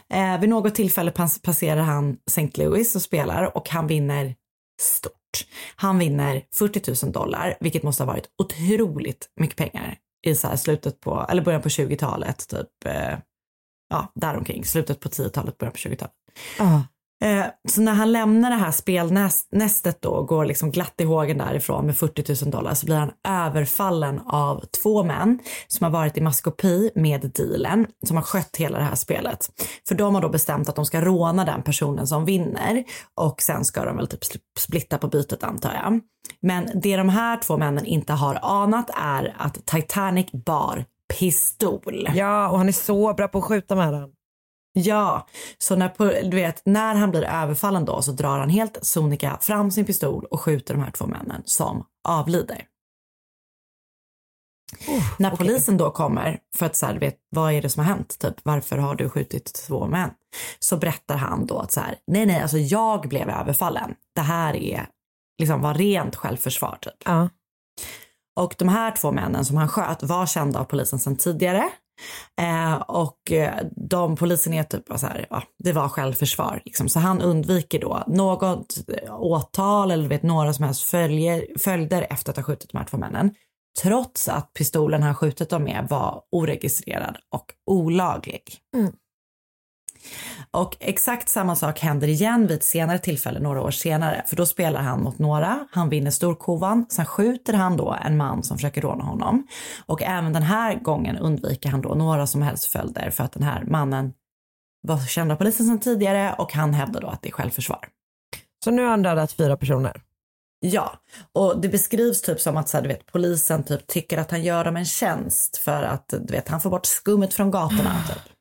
[0.09, 2.51] Eh, vid något tillfälle pass- passerar han St.
[2.55, 4.35] Louis och spelar och han vinner
[4.81, 5.13] stort.
[5.75, 10.55] Han vinner 40 000 dollar, vilket måste ha varit otroligt mycket pengar i så här
[10.55, 13.17] slutet på, eller början på 20-talet, typ, eh,
[13.89, 16.13] ja, däromkring, slutet på 10-talet, början på 20-talet.
[16.61, 16.81] Uh.
[17.21, 21.37] Eh, så när han lämnar det här spelnästet då och går liksom glatt i hågen
[21.37, 26.17] därifrån med 40 000 dollar så blir han överfallen av två män som har varit
[26.17, 29.49] i maskopi med dealen som har skött hela det här spelet.
[29.87, 32.83] För de har då bestämt att de ska råna den personen som vinner
[33.15, 34.23] och sen ska de väl typ
[34.59, 35.99] splitta på bytet antar jag.
[36.41, 40.85] Men det de här två männen inte har anat är att Titanic bar
[41.19, 42.09] pistol.
[42.13, 44.09] ja och han är så bra på att skjuta med den.
[44.77, 49.37] Ja, så när, du vet, när han blir överfallen då så drar han helt sonika
[49.41, 52.65] fram sin pistol och skjuter de här två männen som avlider.
[55.19, 58.19] när polisen då kommer för att så här, vet, vad är det som har hänt?
[58.19, 60.09] Typ, varför har du skjutit två män?
[60.59, 63.95] Så berättar han då att så här, nej, nej, alltså jag blev överfallen.
[64.15, 64.87] Det här är
[65.39, 67.01] liksom var rent självförsvar typ.
[67.05, 67.29] Ja.
[68.39, 71.69] Och de här två männen som han sköt var kända av polisen sedan tidigare.
[72.41, 76.61] Eh, och eh, de polisen är typ så här, ja, det var självförsvar.
[76.65, 76.89] Liksom.
[76.89, 82.31] Så han undviker då något eh, åtal eller vet, några som helst följer, följder efter
[82.31, 83.35] att ha skjutit de här två männen.
[83.81, 88.43] Trots att pistolen han skjutit dem med var oregistrerad och olaglig.
[88.75, 88.93] Mm.
[90.57, 94.23] Och exakt samma sak händer igen vid ett senare tillfälle några år senare.
[94.27, 98.43] För då spelar han mot några, han vinner storkovan, sen skjuter han då en man
[98.43, 99.47] som försöker råna honom.
[99.85, 103.43] Och även den här gången undviker han då några som helst följder för att den
[103.43, 104.13] här mannen
[104.81, 107.87] var känd av polisen sedan tidigare och han hävdar då att det är självförsvar.
[108.63, 110.01] Så nu har han dödat fyra personer.
[110.59, 110.93] Ja,
[111.33, 114.43] och det beskrivs typ som att så här, du vet, polisen typ tycker att han
[114.43, 118.03] gör dem en tjänst för att du vet, han får bort skummet från gatorna.
[118.07, 118.33] Typ.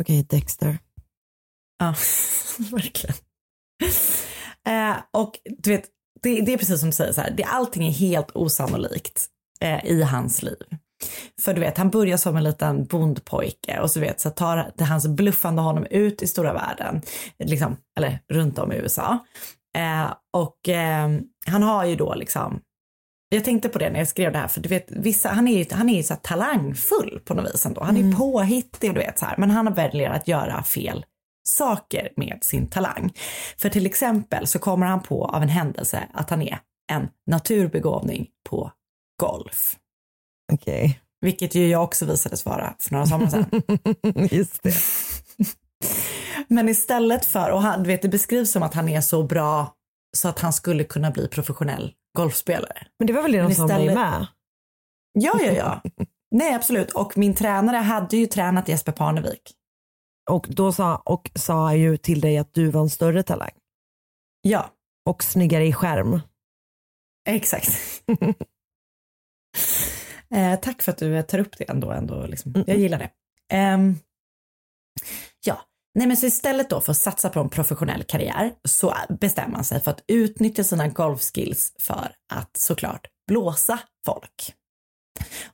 [0.00, 0.78] Okej, Dexter.
[1.82, 1.94] Ja,
[2.70, 3.16] verkligen.
[4.66, 5.84] Eh, och du vet,
[6.22, 9.26] det, det är precis som du säger, så här, det, allting är helt osannolikt
[9.60, 10.62] eh, i hans liv.
[11.40, 14.84] För du vet, han börjar som en liten bondpojke och så vet så tar det
[14.84, 17.02] hans bluffande honom ut i stora världen,
[17.38, 19.18] liksom, eller runt om i USA.
[19.76, 21.08] Eh, och eh,
[21.46, 22.60] han har ju då liksom,
[23.28, 25.58] jag tänkte på det när jag skrev det här, för du vet, vissa, han är
[25.58, 27.82] ju, han är ju så talangfull på något vis ändå.
[27.84, 28.16] Han är Mm.
[28.16, 31.04] påhittig du vet så här, men han väljer att göra fel
[31.48, 33.12] saker med sin talang.
[33.58, 36.58] För till exempel så kommer han på av en händelse att han är
[36.92, 38.72] en naturbegåvning på
[39.20, 39.76] golf.
[40.52, 41.00] Okej.
[41.20, 43.62] Vilket ju jag också visades vara för några somrar sedan.
[44.30, 44.74] Just det.
[46.48, 49.74] Men istället för, och han, vet det beskrivs som att han är så bra
[50.16, 52.86] så att han skulle kunna bli professionell golfspelare.
[52.98, 54.26] Men det var väl det de sa istället- med?
[55.12, 55.82] Ja, ja, ja.
[56.30, 56.90] Nej, absolut.
[56.90, 59.52] Och min tränare hade ju tränat Jesper Parnevik.
[60.32, 63.52] Och då sa, och sa ju till dig att du var en större talang.
[64.42, 64.70] Ja.
[65.08, 66.20] Och snyggare i skärm.
[67.28, 67.68] Exakt.
[70.34, 71.90] eh, tack för att du tar upp det ändå.
[71.90, 72.64] ändå liksom.
[72.66, 73.10] Jag gillar det.
[73.52, 73.96] Ehm,
[75.44, 75.60] ja,
[75.94, 79.64] nej men så istället då för att satsa på en professionell karriär så bestämmer man
[79.64, 84.54] sig för att utnyttja sina golfskills för att såklart blåsa folk.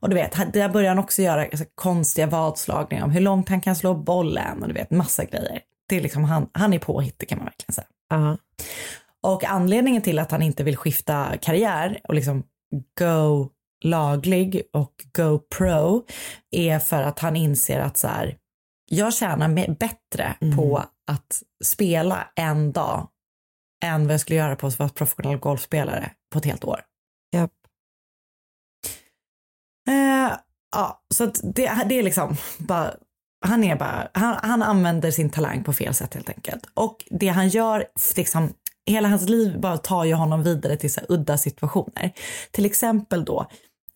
[0.01, 3.61] Och du vet, där börjar han också göra alltså, konstiga vadslagningar om hur långt han
[3.61, 5.61] kan slå bollen och du vet massa grejer.
[5.89, 7.87] Det är liksom han, han är påhittig kan man verkligen säga.
[8.11, 8.37] Ja.
[9.23, 12.43] Och anledningen till att han inte vill skifta karriär och liksom
[12.99, 13.49] go
[13.85, 16.07] laglig och go pro
[16.51, 18.37] är för att han inser att så här,
[18.91, 23.09] jag tjänar bättre på att spela en dag
[23.85, 26.81] än vad jag skulle göra på att vara professionell golfspelare på ett helt år.
[27.33, 27.53] Japp.
[29.89, 30.37] Eh,
[30.73, 32.95] ja, så att det, det är liksom bara,
[33.47, 36.67] han är bara, han, han använder sin talang på fel sätt helt enkelt.
[36.75, 37.85] Och det han gör,
[38.17, 38.53] liksom,
[38.87, 42.13] hela hans liv bara tar ju honom vidare till så här udda situationer.
[42.51, 43.47] Till exempel då,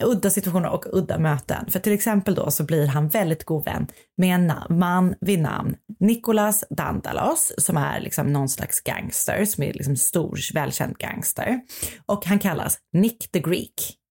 [0.03, 1.71] udda situationer och udda möten.
[1.71, 5.77] För till exempel då så blir han väldigt god vän med en man vid namn
[6.01, 11.61] Nicolas Dandalos som är liksom någon slags gangster, som är liksom stor, välkänd gangster.
[12.07, 14.02] Och han kallas Nick the Greek.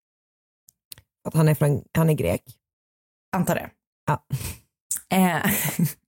[1.28, 2.44] Att han är, från, han är grek.
[3.36, 3.70] Antar det.
[4.08, 4.26] Ja.
[5.14, 5.52] Eh,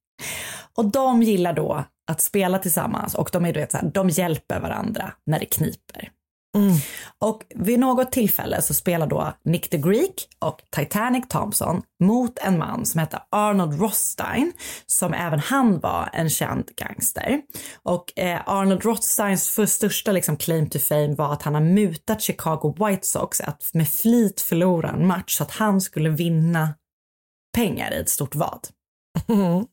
[0.77, 4.09] och de gillar då att spela tillsammans och de, är, du vet, så här, de
[4.09, 6.11] hjälper varandra när det kniper.
[6.57, 6.77] Mm.
[7.19, 12.57] Och vid något tillfälle så spelar då Nick the Greek och Titanic Thompson mot en
[12.57, 14.53] man som heter Arnold Rothstein
[14.85, 17.41] som även han var en känd gangster.
[17.83, 22.75] Och eh, Arnold Rothsteins största liksom, claim to fame var att han har mutat Chicago
[22.79, 26.73] White Sox att med flit förlora en match så att han skulle vinna
[27.55, 28.67] pengar i ett stort vad.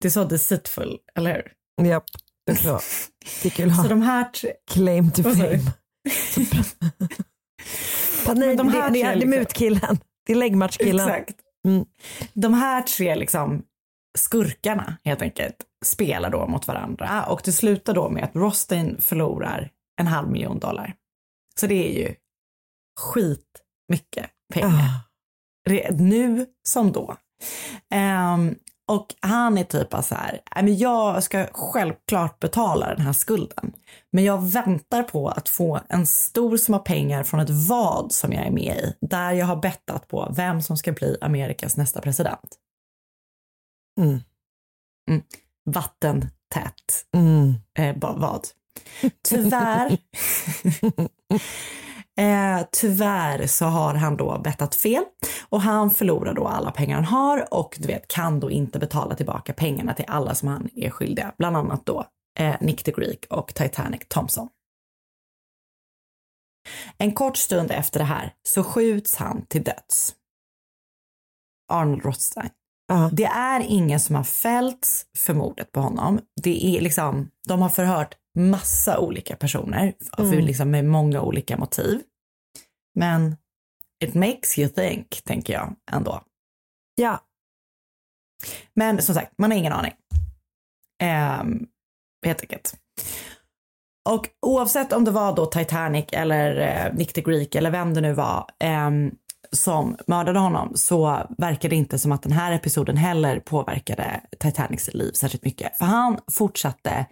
[0.00, 1.52] Det är så deceitful, eller hur?
[1.86, 2.04] Japp,
[2.46, 2.82] det är klart.
[3.42, 4.52] Det är kul att Så ha de här tre...
[4.70, 5.60] claim to fame.
[8.34, 9.98] Nej, de här det, det, det är liksom- mutkillen.
[10.26, 11.08] Det är läggmatchkillen.
[11.08, 11.40] Exakt.
[11.66, 11.84] Mm.
[12.32, 13.62] De här tre liksom
[14.18, 19.70] skurkarna helt enkelt spelar då mot varandra och det slutar då med att Rostein förlorar
[20.00, 20.94] en halv miljon dollar.
[21.60, 22.14] Så det är ju
[23.00, 24.70] skit mycket pengar.
[24.70, 25.90] Ah.
[25.90, 27.16] Nu som då.
[27.90, 28.54] Ehm,
[28.88, 33.12] och han är typ bara så här, "Nej, men jag ska självklart betala den här
[33.12, 33.72] skulden.
[34.12, 38.46] Men jag väntar på att få en stor summa pengar från ett vad som jag
[38.46, 38.94] är med i.
[39.00, 42.56] Där jag har bettat på vem som ska bli Amerikas nästa president.
[44.00, 44.20] Mm.
[45.10, 45.22] Mm.
[45.70, 47.54] Vattentätt Mm.
[47.78, 48.46] eh, vad.
[49.28, 49.98] Tyvärr,
[52.16, 55.04] eh, tyvärr så har han då bettat fel
[55.48, 59.14] och han förlorar då alla pengar han har och du vet kan då inte betala
[59.14, 62.06] tillbaka pengarna till alla som han är skyldiga, bland annat då
[62.38, 64.48] eh, Nick the Greek och Titanic Thompson.
[66.98, 70.14] En kort stund efter det här så skjuts han till döds.
[71.72, 72.50] Arnold Rothstein.
[72.88, 73.10] Ja.
[73.12, 76.20] Det är ingen som har fällts för mordet på honom.
[76.42, 80.44] Det är liksom, de har förhört massa olika personer för Mm.
[80.44, 82.02] liksom med många olika motiv.
[82.94, 83.36] Men
[84.04, 86.22] it makes you think, tänker jag ändå.
[86.94, 87.20] Ja.
[88.74, 89.92] Men som sagt, man har ingen aning.
[91.40, 91.66] Um,
[92.26, 92.74] helt enkelt.
[94.08, 98.00] Och oavsett om det var då Titanic eller eh, Nick the Greek eller vem det
[98.00, 99.10] nu var ehm,
[99.52, 104.94] som mördade honom så verkar det inte som att den här episoden heller påverkade Titanics
[104.94, 105.78] liv särskilt mycket.
[105.78, 107.06] För han fortsatte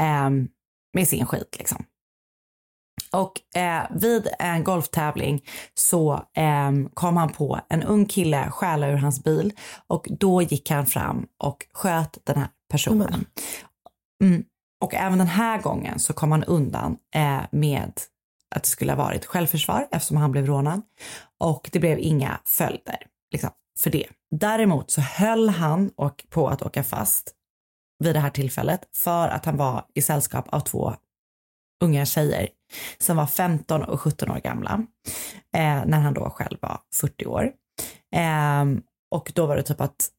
[0.00, 0.48] ehm,
[0.92, 1.84] med sin skit liksom.
[3.12, 8.96] Och eh, vid en golftävling så ehm, kom han på en ung kille stjäla ur
[8.96, 9.52] hans bil
[9.86, 13.24] och då gick han fram och sköt den här personen.
[14.22, 14.44] Mm.
[14.80, 17.92] Och även den här gången så kom han undan eh, med
[18.54, 20.82] att det skulle ha varit självförsvar eftersom han blev rånad.
[21.38, 24.06] Och det blev inga följder liksom, för det.
[24.30, 27.34] Däremot så höll han och på att åka fast
[28.00, 30.94] vid det här tillfället för att han var i sällskap av två
[31.84, 32.48] unga tjejer
[32.98, 34.86] som var 15 och 17 år gamla
[35.56, 37.52] eh, när han då själv var 40 år.
[38.16, 38.64] Eh,
[39.10, 40.10] och då var det typ att,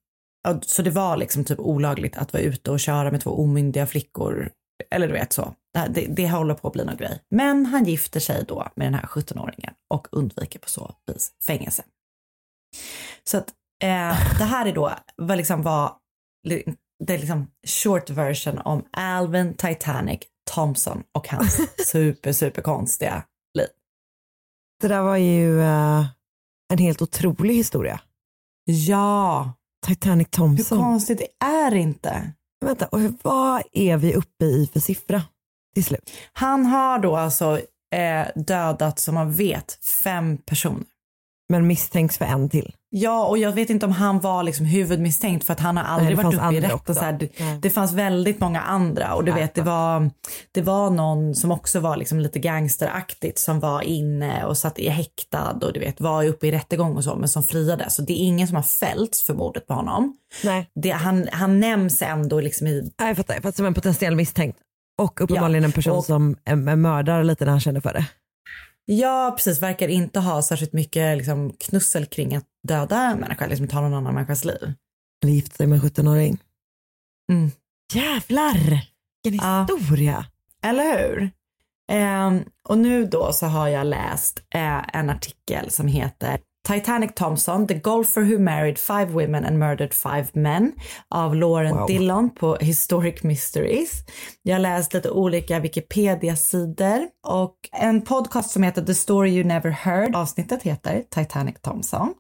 [0.62, 4.52] så det var liksom typ olagligt att vara ute och köra med två omyndiga flickor.
[4.92, 5.54] Eller du vet så.
[5.74, 7.20] Det, det, det håller på att bli någon grej.
[7.30, 11.84] Men han gifter sig då med den här 17-åringen och undviker på så vis fängelse.
[13.24, 13.50] Så att
[13.84, 15.96] eh, det här är då vad liksom var
[17.06, 20.20] det är liksom short version om Alvin Titanic
[20.52, 23.24] Thompson och hans super, super konstiga
[23.58, 23.68] liv.
[24.82, 26.06] Det där var ju eh,
[26.74, 28.02] en helt otrolig historia.
[28.66, 29.54] Ja.
[29.88, 30.78] Titanic Thompson.
[30.78, 32.32] Hur konstigt det är inte.
[32.66, 35.24] Vänta, och vad är vi uppe i för siffra
[35.74, 36.12] till slut?
[36.34, 37.62] Han har då alltså
[37.96, 40.86] eh, dödat, som man vet, fem personer.
[41.50, 42.76] Men misstänks för en till.
[42.94, 46.18] Ja, och jag vet inte om han var liksom huvudmisstänkt för att han har aldrig
[46.18, 46.76] det varit uppe i rätten.
[46.76, 46.94] också.
[46.94, 47.60] Så här, det, Nej.
[47.62, 50.12] det fanns väldigt många andra och du vet, det var,
[50.52, 54.90] det var någon som också var liksom lite gangsteraktigt som var inne och satt i
[54.90, 57.90] häktad och du vet, var uppe i rättegång och så, men som friade.
[57.90, 60.18] Så det är ingen som har fällts för mordet på honom.
[60.44, 60.70] Nej.
[60.76, 63.34] Det, han, han nämns ändå liksom i Nej, jag fattar.
[63.34, 64.58] Jag fattar som en potentiell misstänkt.
[65.02, 67.94] Och uppenbarligen Ja, en person och- som är är mördare lite när han känner för
[67.94, 68.06] det.
[68.86, 69.62] Ja, precis.
[69.62, 73.94] Verkar inte ha särskilt mycket liksom, knussel kring att döda en människa, liksom ta någon
[73.94, 74.74] annan människas liv.
[75.24, 76.38] Eller gifta sig med en 17-åring.
[77.32, 77.52] Mm.
[77.94, 78.88] Jävlar!
[79.24, 79.68] Vilken Ja.
[79.80, 80.26] historia.
[80.64, 81.30] Eller hur?
[81.92, 87.68] Ehm, och nu då så har jag läst eh, en artikel som heter Titanic Thompson,
[87.68, 90.72] the golfer who married five women and murdered five men
[91.10, 91.88] av Lauren Wow.
[91.88, 93.92] Dillon på Historic Mysteries.
[94.42, 99.70] Jag har läst lite olika Wikipedia-sidor och en podcast som heter The Story You Never
[99.72, 100.16] Heard.
[100.16, 102.14] Avsnittet heter Titanic Thompson.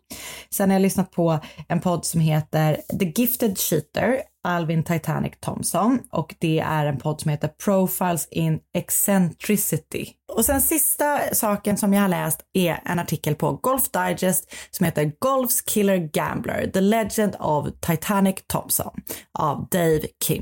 [0.49, 5.99] Sen har jag lyssnat på en podd som heter The Gifted Cheater, Alvin Titanic Thompson
[6.12, 10.10] och det är en podd som heter Profiles in Eccentricity.
[10.32, 14.86] Och sen sista saken som jag har läst är en artikel på Golf Digest som
[14.86, 19.01] heter Golf's Killer Gambler, The Legend of Titanic Thompson
[19.39, 20.41] av Dave King.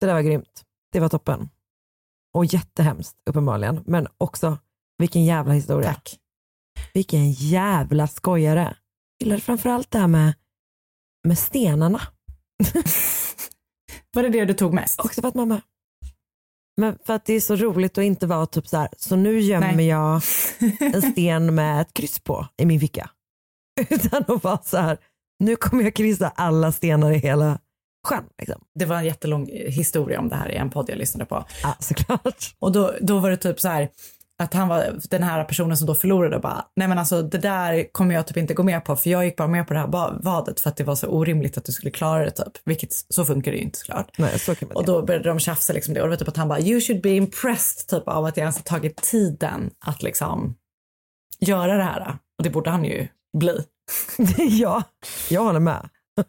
[0.00, 0.62] Det där var grymt.
[0.92, 1.48] Det var toppen.
[2.34, 3.82] Och jättehemskt uppenbarligen.
[3.86, 4.58] Men också
[4.98, 5.88] vilken jävla historia.
[5.88, 6.18] Tack.
[6.94, 8.76] Vilken jävla skojare.
[9.18, 10.34] Jag gillade framförallt det här med,
[11.28, 12.00] med stenarna.
[14.14, 15.00] Var det det du tog mest?
[15.00, 15.60] Också för att mamma
[16.76, 19.40] men för att det är så roligt att inte vara typ så här, så nu
[19.40, 19.86] gömmer Nej.
[19.86, 20.22] jag
[20.80, 23.10] en sten med ett kryss på i min ficka.
[23.90, 24.98] Utan att vara så här,
[25.38, 27.58] nu kommer jag kryssa alla stenar i hela
[28.08, 28.24] sjön.
[28.38, 28.62] Liksom.
[28.74, 31.44] Det var en jättelång historia om det här i en podd jag lyssnade på.
[31.62, 32.54] Ja, såklart.
[32.58, 33.88] Och då, då var det typ så här
[34.42, 37.38] att han var den här personen som då förlorade och bara, nej men alltså det
[37.38, 39.80] där kommer jag typ inte gå med på för jag gick bara med på det
[39.80, 42.52] här vadet för att det var så orimligt att du skulle klara det typ.
[42.64, 44.18] Vilket så funkar det ju inte såklart.
[44.18, 46.28] Nej, så kan man Och då började de tjafsa liksom det och det var typ
[46.28, 49.70] att han bara, you should be impressed typ av att jag ens har tagit tiden
[49.86, 50.54] att liksom
[51.40, 52.16] göra det här.
[52.38, 53.64] Och det borde han ju bli.
[54.36, 54.82] ja,
[55.30, 55.88] jag håller med.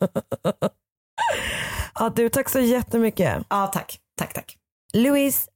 [1.96, 3.44] ja, du, tack så jättemycket.
[3.50, 4.00] Ja, tack.
[4.18, 4.58] Tack, tack.
[4.94, 5.50] Luis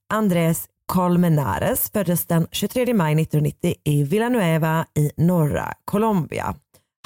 [0.88, 6.54] Colmenares föddes den 23 maj 1990 i Villanueva i norra Colombia.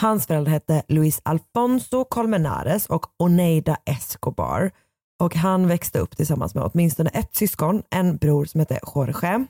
[0.01, 4.71] Hans föräldrar hette Luis Alfonso Colmenares och Oneida Escobar
[5.23, 9.47] och han växte upp tillsammans med åtminstone ett syskon, en bror som hette Jorge.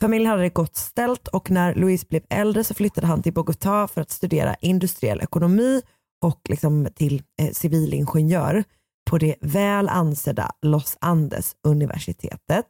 [0.00, 3.88] Familjen hade det gott ställt och när Luis blev äldre så flyttade han till Bogotá
[3.88, 5.82] för att studera industriell ekonomi
[6.24, 8.64] och liksom till eh, civilingenjör
[9.10, 12.66] på det väl ansedda Los Andes universitetet.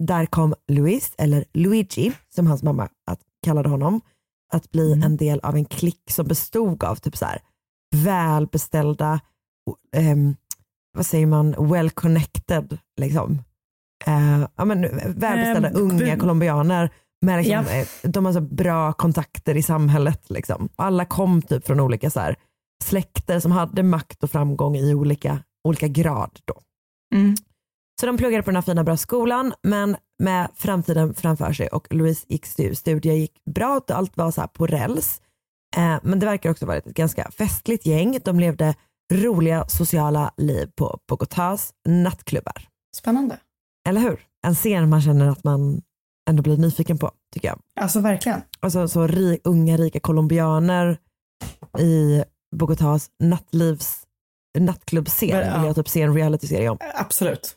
[0.00, 4.00] Där kom Luis, eller Luigi som hans mamma att, kallade honom,
[4.52, 7.38] att bli en del av en klick som bestod av typ så här
[7.96, 9.20] välbeställda,
[9.96, 10.36] ehm,
[10.96, 13.42] vad säger man, well connected liksom.
[14.56, 19.62] Ja, men, välbeställda Ehm, unga colombianer med liksom, eh, de har så bra kontakter i
[19.62, 20.30] samhället.
[20.30, 20.68] Liksom.
[20.76, 22.36] Alla kom typ från olika så här,
[22.84, 26.38] släkter som hade makt och framgång i olika, olika grad.
[26.44, 26.54] Då.
[27.14, 27.34] Mm.
[28.00, 31.94] Så de pluggade på den här fina bra skolan men med framtiden framför sig och
[31.94, 35.20] Louise gick stu- studier gick bra och allt var så på räls.
[35.76, 38.18] Eh, men det verkar också vara ett ganska festligt gäng.
[38.24, 38.74] De levde
[39.12, 42.68] roliga sociala liv på Bogotás nattklubbar.
[42.96, 43.38] Spännande.
[43.88, 44.20] Eller hur?
[44.46, 45.82] En scen man känner att man
[46.30, 47.60] ändå blir nyfiken på tycker jag.
[47.80, 48.42] Alltså verkligen.
[48.60, 50.98] Alltså så ri, unga rika colombianer
[51.78, 52.24] i
[52.56, 54.06] Bogotás nattlivs
[54.58, 55.58] nattklubbscen ja.
[55.58, 56.78] vill jag typ se en realityserie om.
[56.94, 57.56] Absolut.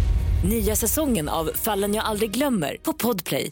[0.43, 3.51] Nya säsongen av Fallen jag aldrig glömmer på Podplay.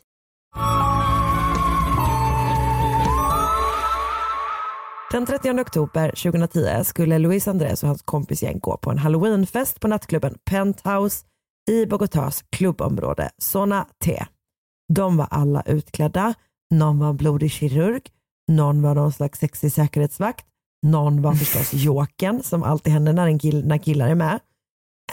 [5.12, 9.88] Den 30 oktober 2010 skulle Luis Andrés och hans kompisgäng gå på en halloweenfest på
[9.88, 11.26] nattklubben Penthouse
[11.72, 14.26] i Bogotás klubbområde Zona T.
[14.94, 16.34] De var alla utklädda,
[16.74, 18.02] någon var blodig kirurg,
[18.48, 20.46] någon var någon slags sexig säkerhetsvakt,
[20.86, 24.40] någon var förstås jokern som alltid händer när, en kill, när killar är med.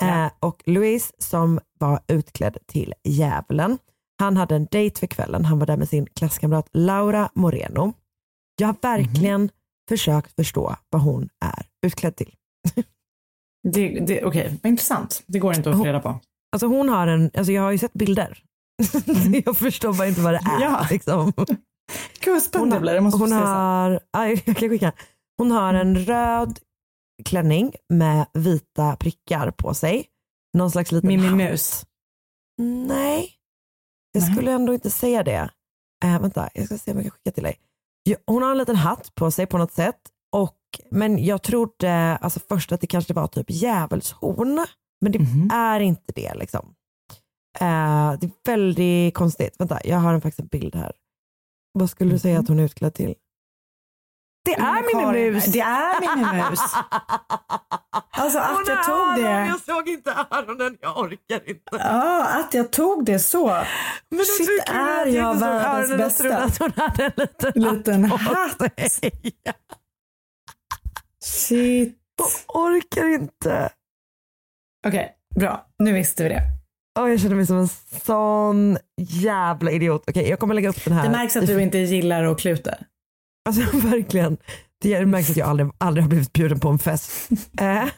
[0.01, 3.79] Eh, och Luis som var utklädd till djävulen.
[4.19, 5.45] Han hade en dejt för kvällen.
[5.45, 7.93] Han var där med sin klasskamrat Laura Moreno.
[8.61, 9.51] Jag har verkligen
[9.89, 12.35] försökt förstå vad hon är utklädd till.
[13.73, 15.23] Det, det, Okej, vad intressant.
[15.27, 16.21] Det går inte att få reda på.
[16.53, 18.43] Alltså hon har en, alltså jag har ju sett bilder.
[19.45, 20.63] jag förstår bara inte vad det är.
[20.63, 20.87] Ja.
[20.91, 21.33] Liksom.
[22.21, 22.95] Gud vad spännande det blir.
[22.95, 23.47] Jag måste hon få se sen.
[23.47, 24.93] har, aj, jag kan skicka.
[25.39, 26.59] Hon har en röd
[27.25, 30.07] klänning med vita prickar på sig.
[30.59, 31.37] Någon slags liten Mimmi hatt.
[31.37, 31.87] Mus.
[32.63, 33.31] Nej,
[34.13, 34.33] jag Nej.
[34.33, 35.51] skulle ändå inte säga det.
[36.05, 37.59] Äh, vänta, jag ska se om jag kan skicka till dig.
[38.27, 40.01] Hon har en liten hatt på sig på något sätt.
[40.33, 40.59] Och,
[40.91, 44.67] men jag trodde alltså först att det kanske var typ djävulshorn.
[45.01, 45.51] Men det Mhm.
[45.53, 46.35] är inte det.
[46.35, 46.75] liksom.
[47.61, 49.55] Eh, det är väldigt konstigt.
[49.59, 50.93] Vänta, jag har en faktiskt en bild här.
[51.73, 53.15] Vad skulle du säga att hon är utklädd till?
[54.47, 55.45] Det är Karin, Mimmi Mus!
[55.45, 56.61] Det är Mimmi Mus.
[58.11, 59.47] Alltså att jag tog det.
[59.47, 61.63] Jag såg inte öronen, jag orkar inte.
[61.71, 63.47] Ja, att jag tog det så.
[64.11, 65.91] Men Shit, är jag världens?
[66.01, 66.45] Jag trodde bästa?
[66.45, 68.59] att hon hade en liten, Liten hatt.
[68.59, 69.13] på sig.
[71.25, 71.99] Shit.
[72.19, 73.71] Jag orkar inte.
[74.87, 75.67] Okej, bra.
[75.79, 76.43] Nu visste vi det.
[76.99, 77.69] Åh, jag känner mig som en
[78.05, 80.05] sån jävla idiot.
[80.09, 81.03] Okej, jag kommer lägga upp den här.
[81.03, 82.75] Det märks att du inte gillar att kluta.
[83.47, 84.37] Alltså verkligen.
[84.81, 87.29] Det märks att jag aldrig, aldrig har blivit bjuden på en fest.
[87.61, 87.89] Eh,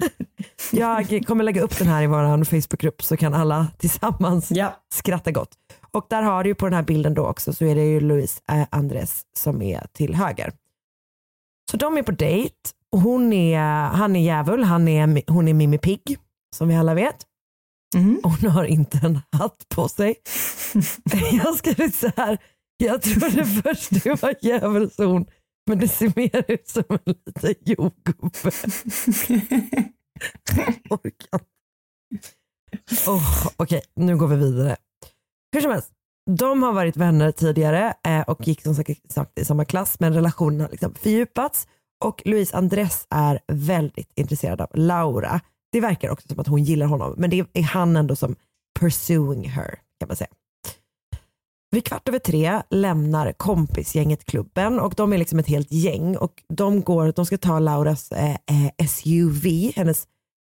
[0.72, 4.52] jag kommer lägga upp den här i vår Facebookgrupp så kan alla tillsammans
[4.94, 5.50] skratta gott.
[5.90, 8.00] Och där har du ju på den här bilden då också så är det ju
[8.00, 10.52] Luis eh, Andres som är till höger.
[11.70, 12.54] Så de är på dejt
[12.92, 16.18] och hon är, han är djävul, han är, hon är Mimmi Pigg
[16.56, 17.16] som vi alla vet.
[18.22, 20.14] Hon har inte en hatt på sig.
[21.32, 22.38] jag ska så här,
[22.76, 25.26] jag trodde först det var djävulshorn
[25.68, 28.50] men det ser mer ut som en liten jordgubbe.
[30.90, 31.40] Orkar
[33.06, 34.76] oh, Okej, nu går vi vidare.
[35.52, 35.92] Hur som helst,
[36.30, 40.60] de har varit vänner tidigare eh, och gick som sagt, i samma klass men relationen
[40.60, 41.68] har liksom fördjupats
[42.04, 45.40] och Louise Andres är väldigt intresserad av Laura.
[45.72, 48.36] Det verkar också som att hon gillar honom men det är han ändå som
[48.80, 50.30] pursuing her kan man säga.
[51.70, 56.42] Vid kvart över tre lämnar kompisgänget klubben och de är liksom ett helt gäng och
[56.48, 60.06] de, går, de ska ta Lauras eh, eh, SUV, hennes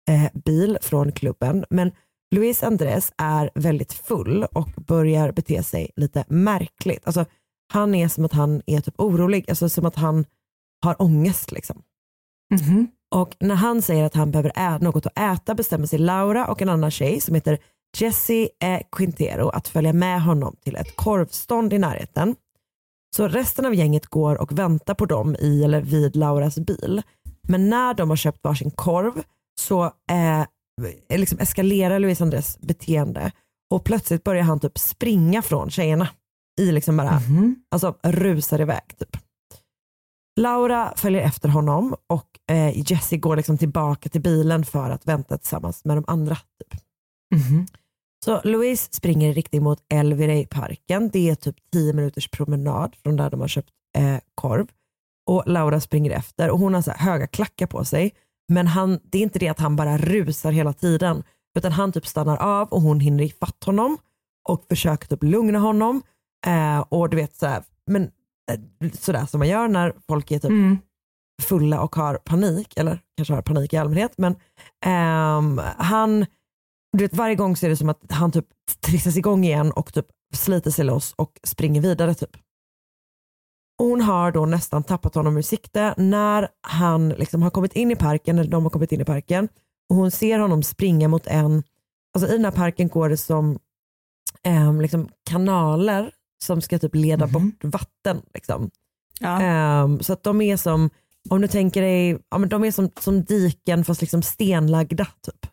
[0.10, 1.66] eh, bil från klubben.
[1.70, 1.92] Men
[2.36, 7.02] Luis Andres är väldigt full och börjar bete sig lite märkligt.
[7.06, 7.26] Alltså,
[7.74, 10.26] han är som att han är typ orolig, alltså som att han
[10.84, 11.52] har ångest.
[11.52, 11.82] Liksom.
[13.16, 16.62] Och när han säger att han behöver ä- något att äta bestämmer sig Laura och
[16.62, 17.58] en annan tjej som heter
[17.98, 22.36] Jessie eh, Quintero att följa med honom till ett korvstånd i närheten.
[23.16, 27.02] Så resten av gänget går och väntar på dem i eller vid Lauras bil.
[27.42, 29.24] Men när de har köpt varsin korv
[29.60, 30.46] så eh,
[31.20, 33.32] liksom eskalerar Luis Andres beteende
[33.72, 36.08] och plötsligt börjar han typ springa från tjejerna.
[36.62, 37.10] I liksom bara,
[37.72, 39.18] alltså rusar iväg typ.
[40.40, 45.38] Laura följer efter honom och eh, Jessie går liksom tillbaka till bilen för att vänta
[45.38, 46.36] tillsammans med de andra.
[46.36, 46.82] Typ.
[48.26, 51.10] Så Louise springer i riktning mot Elvirey-parken.
[51.10, 54.68] Det är typ 10 minuters promenad från där de har köpt eh, korv.
[55.28, 58.12] Och Laura springer efter och hon har så höga klackar på sig.
[58.54, 61.24] Men han, det är inte det att han bara rusar hela tiden.
[61.58, 63.98] Utan han typ stannar av och hon hinner ifatt honom
[64.50, 66.02] och försöker typ lugna honom.
[66.48, 68.04] Eh, och du vet så här, men
[68.52, 70.82] eh, sådär som man gör när folk är typ
[71.42, 74.14] fulla och har panik, eller kanske har panik i allmänhet.
[74.18, 74.36] Men
[74.86, 76.26] ehm, han,
[76.98, 78.46] du vet, varje gång så är det som att han typ
[78.80, 82.14] trissas igång igen och typ sliter sig loss och springer vidare.
[82.14, 82.38] typ.
[83.78, 87.96] Hon har då nästan tappat honom ur sikte när han liksom har kommit in i
[87.96, 89.50] parken, eller de har kommit in i parken
[89.90, 91.64] och hon ser honom springa mot en,
[92.14, 93.60] alltså i den här parken går det som
[94.44, 96.12] ehm, liksom kanaler
[96.44, 98.22] som ska typ leda bort vatten.
[98.34, 98.72] Liksom.
[99.20, 99.42] Ja.
[99.42, 100.90] Ehm, så att de är som,
[101.30, 105.06] om du tänker dig, ja, men de är som, som diken fast liksom stenlagda.
[105.06, 105.51] Typ.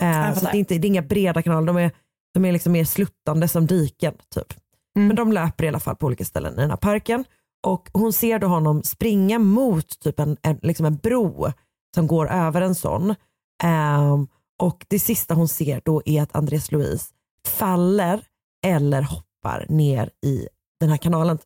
[0.00, 1.90] Jag så det, är inte, det är inga breda kanaler, de är,
[2.34, 4.14] de är liksom mer sluttande som diken.
[4.34, 4.52] Typ.
[4.96, 5.08] Mm.
[5.08, 7.24] Men de löper i alla fall på olika ställen i den här parken.
[7.66, 11.52] Och hon ser då honom springa mot typ en, en, liksom en bro
[11.94, 13.14] som går över en sån.
[13.62, 14.28] Ehm,
[14.62, 17.14] och det sista hon ser då är att Andres Louise
[17.46, 18.26] faller
[18.66, 20.48] eller hoppar ner i
[20.80, 21.38] den här kanalen.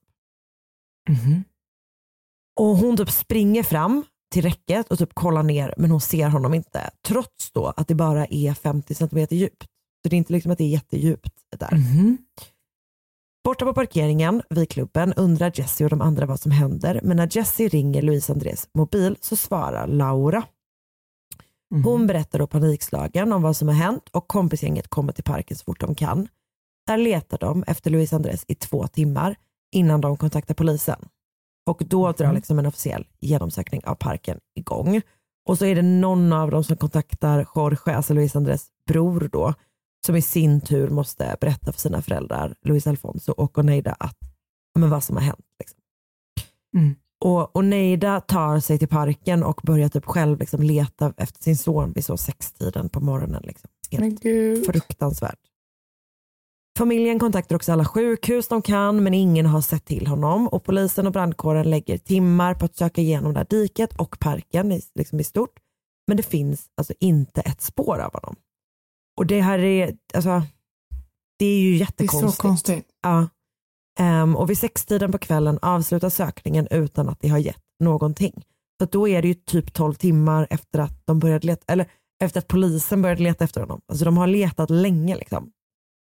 [1.09, 1.45] Mhm.
[2.61, 6.55] Och hon typ springer fram till räcket och typ kollar ner men hon ser honom
[6.55, 6.91] inte.
[7.07, 9.63] Trots då att det bara är 50 centimeter djupt.
[10.03, 11.73] Så det är inte liksom att det är jättedjupt där.
[11.73, 12.19] Mhm.
[13.45, 17.29] Borta på parkeringen vid klubben undrar Jesse och de andra vad som händer men när
[17.37, 20.43] Jesse ringer Louise Andrés mobil så svarar Laura.
[21.85, 25.65] Hon berättar då panikslagen om vad som har hänt och kompisgänget kommer till parken så
[25.65, 26.29] fort de kan.
[26.87, 29.37] Där letar de efter Louise Andrés i två timmar
[29.73, 31.09] innan de kontaktar polisen.
[31.67, 35.01] Och då drar liksom en officiell genomsökning av parken igång.
[35.49, 39.55] Och så är det någon av dem som kontaktar Jorge, alltså Luis Andrés bror då,
[40.07, 44.19] som i sin tur måste berätta för sina föräldrar, Luis Alfonso och Oneida, att,
[44.79, 45.47] men vad som har hänt.
[45.59, 45.79] Liksom.
[46.77, 46.95] Mm.
[47.25, 51.93] Och Oneida tar sig till parken och börjar typ själv liksom leta efter sin son
[51.93, 53.43] vid så sextiden på morgonen.
[53.43, 53.71] Liksom.
[54.23, 54.67] Gud.
[54.67, 55.50] Fruktansvärt.
[56.81, 61.07] Familjen kontaktar också alla sjukhus de kan men ingen har sett till honom och polisen
[61.07, 65.21] och brandkåren lägger timmar på att söka igenom det här diket och parken i, liksom
[65.21, 65.59] i stort.
[66.07, 68.37] Men det finns alltså inte ett spår av honom.
[69.19, 70.43] Och det här är, alltså,
[71.39, 72.37] det är ju Det är jättekonstigt.
[72.37, 72.87] så konstigt.
[73.03, 73.29] Ja.
[73.99, 78.43] Ehm, och vid sextiden på kvällen avslutas sökningen utan att det har gett någonting.
[78.83, 81.87] Så då är det ju typ 12 timmar efter att de började leta, eller
[82.23, 83.81] efter att polisen började leta efter honom.
[83.89, 85.53] Alltså de har letat länge liksom.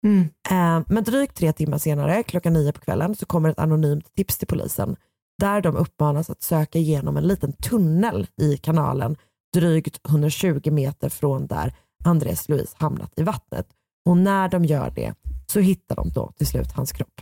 [0.06, 0.28] Mm.
[0.50, 4.38] Ehm, men drygt tre timmar senare, klockan nio på kvällen, så kommer ett anonymt tips
[4.38, 4.96] till polisen
[5.38, 9.16] där de uppmanas att söka igenom en liten tunnel i kanalen
[9.54, 11.74] drygt 120 meter från där
[12.04, 13.66] Andres Louise hamnat i vattnet.
[14.08, 15.14] Och när de gör det
[15.46, 17.20] så hittar de då till slut hans kropp.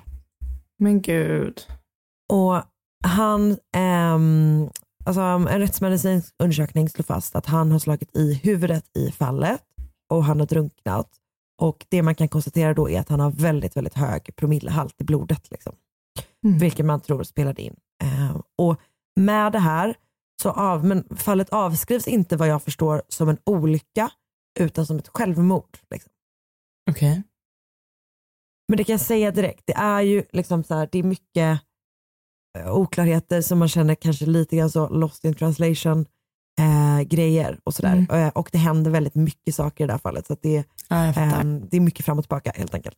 [0.79, 1.61] Men gud.
[2.33, 2.63] Och
[3.05, 4.69] han, ehm,
[5.05, 9.63] alltså en rättsmedicinsk undersökning slår fast att han har slagit i huvudet i fallet
[10.11, 11.09] och han har drunknat.
[11.59, 15.05] Och det man kan konstatera då är att han har väldigt, väldigt hög promillehalt i
[15.05, 15.51] blodet.
[15.51, 15.77] Liksom.
[16.45, 16.59] Mm.
[16.59, 17.77] Vilket man tror spelade in.
[18.05, 18.81] Ehm, och
[19.21, 19.97] med det här,
[20.43, 24.11] så av, men fallet avskrivs inte vad jag förstår som en olycka
[24.61, 25.79] utan som ett självmord.
[25.91, 26.13] Liksom.
[26.91, 27.23] Okej.
[28.69, 31.61] Men det kan jag säga direkt, det är ju liksom så här, det är mycket
[32.59, 36.07] eh, oklarheter som man känner kanske lite grann så lost in translation
[36.61, 38.07] eh, grejer och sådär.
[38.11, 40.27] Eh, och det händer väldigt mycket saker i det här fallet.
[40.27, 42.97] Så det, Ja, eh, det är mycket fram och tillbaka helt enkelt.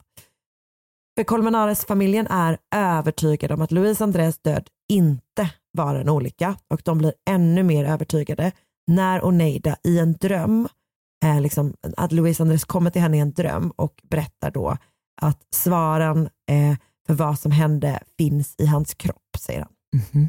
[1.17, 6.99] För Colmenares-familjen är övertygad om att Luis Andrés död inte var en olycka och de
[6.99, 8.53] blir ännu mer övertygade
[8.87, 10.69] när Oneida i en dröm,
[11.25, 14.77] eh, liksom, att Luis Andrés kommer till henne i en dröm och berättar då
[15.23, 19.73] att svaren eh, för vad som hände finns i hans kropp, säger han.
[20.13, 20.29] Mhm.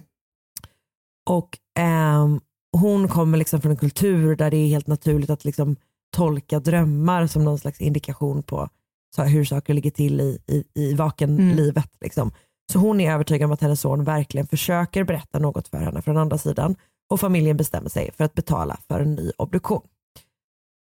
[1.29, 2.41] Och ehm,
[2.77, 5.75] hon kommer liksom från en kultur där det är helt naturligt att liksom
[6.15, 8.69] tolka drömmar som någon slags indikation på
[9.15, 11.91] så hur saker ligger till i, i, i vakenlivet.
[12.01, 12.31] Liksom.
[12.71, 16.17] Så hon är övertygad om att hennes son verkligen försöker berätta något för henne från
[16.17, 16.75] andra sidan
[17.09, 19.81] och familjen bestämmer sig för att betala för en ny obduktion.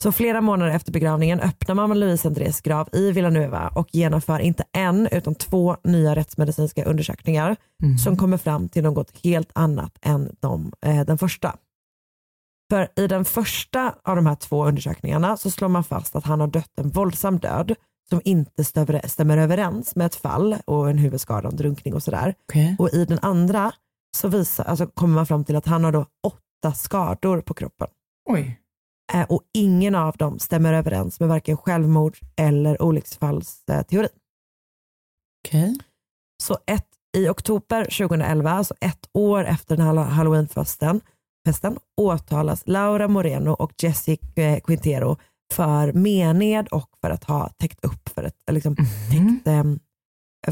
[0.02, 4.64] Så flera månader efter begravningen öppnar man Louise Andrés grav i Villanueva och genomför inte
[4.72, 7.56] en utan två nya rättsmedicinska undersökningar
[8.04, 11.56] som kommer fram till något helt annat än de, eh, den första.
[12.70, 16.40] För i den första av de här två undersökningarna så slår man fast att han
[16.40, 17.74] har dött en våldsam död
[18.08, 22.34] som inte stämmer, överens med ett fall och en huvudskada, en drunkning och sådär.
[22.48, 22.76] Okej.
[22.78, 23.72] Och i den andra
[24.16, 27.88] så visar, alltså kommer man fram till att han har då åtta skador på kroppen.
[28.28, 28.60] Oj.
[29.12, 34.08] Eh, och ingen av dem stämmer överens med varken självmord eller olycksfallsteori.
[35.46, 35.74] Okej.
[36.42, 36.86] Så ett,
[37.16, 41.00] i oktober 2011, alltså ett år efter den här halloweenfesten,
[41.46, 45.16] festen, åtalas Laura Moreno och Jessie eh, Quintero
[45.52, 49.78] för mened och för att ha täckt upp för ett, liksom, täckt, ehm,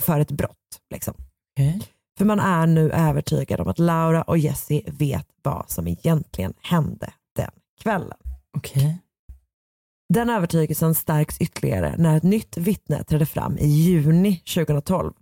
[0.00, 0.80] för ett brott.
[0.94, 1.14] Liksom.
[1.52, 1.82] Okej.
[2.18, 7.12] För man är nu övertygad om att Laura och Jessie vet vad som egentligen hände
[7.36, 7.50] den
[7.82, 8.18] kvällen.
[8.56, 8.98] Okej.
[10.14, 15.12] Den övertygelsen stärks ytterligare när ett nytt vittne trädde fram i juni 2012.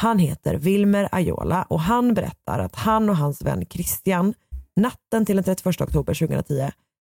[0.00, 4.34] Han heter Wilmer Ayola och han berättar att han och hans vän Christian
[4.80, 6.70] natten till den 31 oktober 2010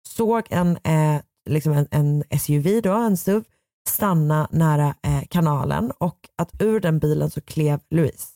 [0.07, 3.43] såg en, eh, liksom en, en SUV, då, en SUV,
[3.89, 8.27] stanna nära eh, kanalen och att ur den bilen så klev Louise.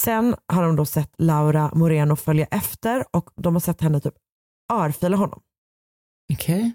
[0.00, 4.14] Sen har de då sett Laura Moreno följa efter och de har sett henne typ
[4.72, 5.40] örfila honom.
[6.32, 6.72] Okej.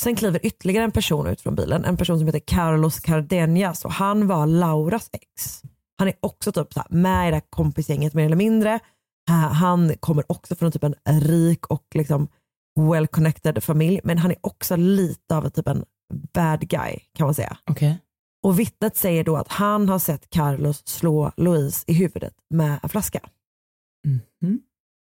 [0.00, 3.92] Sen kliver ytterligare en person ut från bilen, en person som heter Carlos Cardenas och
[3.92, 5.62] han var Lauras ex.
[5.98, 8.80] Han är också typ så med i det här kompisgänget mer eller mindre.
[9.30, 12.28] Han kommer också från typ en rik och liksom
[12.80, 15.84] well connected familj men han är också lite av typ en
[16.34, 17.56] bad guy kan man säga.
[17.70, 17.98] Okej.
[18.42, 22.88] Och vittnet säger då att han har sett Carlos slå Louise i huvudet med en
[22.88, 23.20] flaska.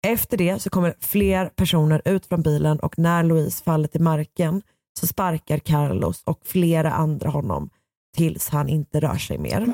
[0.08, 4.62] Efter det så kommer fler personer ut från bilen och när Louise faller till marken
[5.00, 7.70] så sparkar Carlos och flera andra honom
[8.18, 9.74] tills han inte rör sig mer.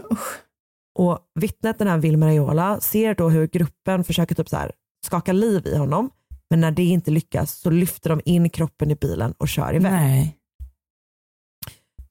[0.96, 4.72] Och vittnet, den här Wilmer Ayola, ser då hur gruppen försöker typ så här
[5.06, 6.10] skaka liv i honom.
[6.50, 9.91] Men när det inte lyckas så lyfter de in kroppen i bilen och kör iväg.
[9.91, 10.38] Nej.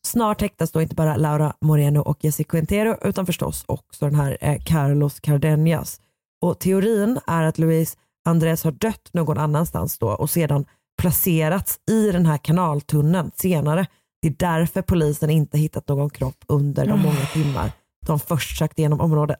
[0.06, 4.38] Snart häktas då inte bara Laura Moreno och Jessica Quintero utan förstås också den här
[4.40, 6.00] eh, Carlos Cardenas.
[6.42, 10.64] Och teorin är att Luis Andres har dött någon annanstans då och sedan
[11.02, 13.86] placerats i den här kanaltunneln senare.
[14.22, 17.72] Det är därför polisen inte hittat någon kropp under de många timmar
[18.06, 19.38] de först sökte igenom området.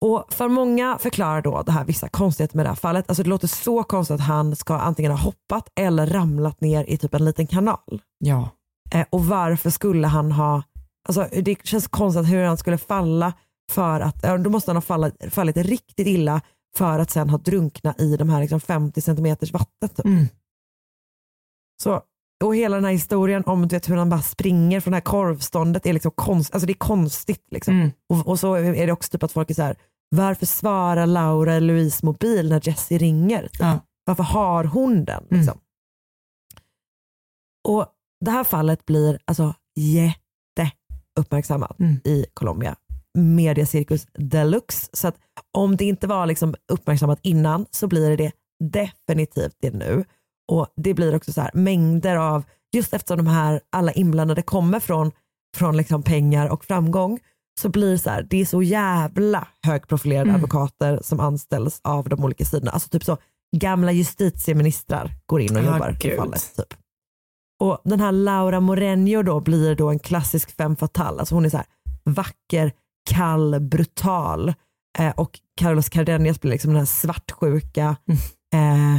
[0.00, 3.04] Och för många förklarar då det här vissa konstigheter med det här fallet.
[3.08, 6.96] Alltså det låter så konstigt att han ska antingen ha hoppat eller ramlat ner i
[6.96, 8.02] typ en liten kanal.
[8.18, 8.50] Ja.
[8.92, 10.62] Eh, och varför skulle han ha,
[11.08, 13.32] alltså det känns konstigt hur han skulle falla
[13.70, 16.40] för att, då måste han ha fallit, fallit riktigt illa
[16.76, 19.88] för att sen ha drunkna i de här liksom 50 centimeters vatten.
[19.88, 20.06] Typ.
[21.82, 22.02] Så,
[22.44, 25.00] och hela den här historien om du vet, hur han bara springer från det här
[25.00, 27.46] korvståndet är liksom konst, alltså det är konstigt.
[27.50, 27.74] Liksom.
[28.08, 29.76] Och, och så är det också typ att folk är så här,
[30.16, 33.42] varför svarar Laura Louise mobil när Jessie ringer?
[33.42, 33.60] Typ?
[34.04, 35.24] Varför har hon den?
[35.30, 35.58] Liksom?
[37.68, 37.86] Och
[38.24, 42.76] Det här fallet blir alltså jätteuppmärksammat i Colombia.
[43.18, 44.88] Mediacirkus deluxe.
[44.92, 45.16] Så att
[45.52, 48.32] om det inte var liksom uppmärksammat innan så blir det
[48.64, 50.04] definitivt det nu.
[50.50, 54.80] Och det blir också så här mängder av, just eftersom de här alla inblandade kommer
[54.80, 55.12] från,
[55.56, 57.18] från liksom pengar och framgång,
[57.60, 62.44] så blir så här, det är så jävla högprofilerade advokater som anställs av de olika
[62.44, 62.70] sidorna.
[62.70, 63.16] Alltså typ så
[63.56, 66.16] gamla justitieministrar går in och Ah, jobbar i gud.
[66.16, 66.56] fallet.
[66.56, 66.74] Typ.
[67.62, 71.20] Och den här Laura Moreno då blir då en klassisk femme fatale.
[71.20, 71.66] Alltså hon är så här
[72.04, 72.72] vacker,
[73.10, 74.54] kall, brutal.
[74.98, 77.96] Eh, och Carlos Cardenas blir liksom den här svartsjuka
[78.54, 78.96] eh,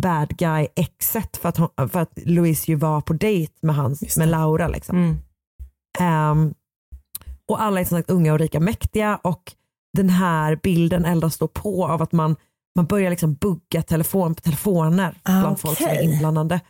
[0.00, 4.16] bad guy exet för att, hon, för att Louise ju var på dejt med, hans,
[4.16, 4.68] med Laura.
[4.68, 5.18] Liksom.
[5.98, 6.54] Ehm,
[7.48, 9.52] och alla är som sagt unga och rika mäktiga och
[9.96, 12.36] den här bilden eldas då på av att man,
[12.76, 16.60] man börjar liksom bugga telefon på telefoner Ah, bland folk som är inblandade.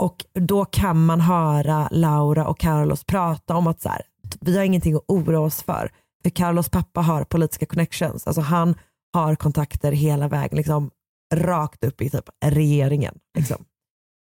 [0.00, 4.02] Och då kan man höra Laura och Carlos prata om att så här,
[4.40, 5.90] vi har ingenting att oroa oss för.
[6.22, 8.26] För Carlos pappa har politiska connections.
[8.26, 8.74] Alltså han
[9.12, 10.90] har kontakter hela vägen, liksom,
[11.34, 13.18] rakt upp i typ regeringen.
[13.38, 13.64] Liksom.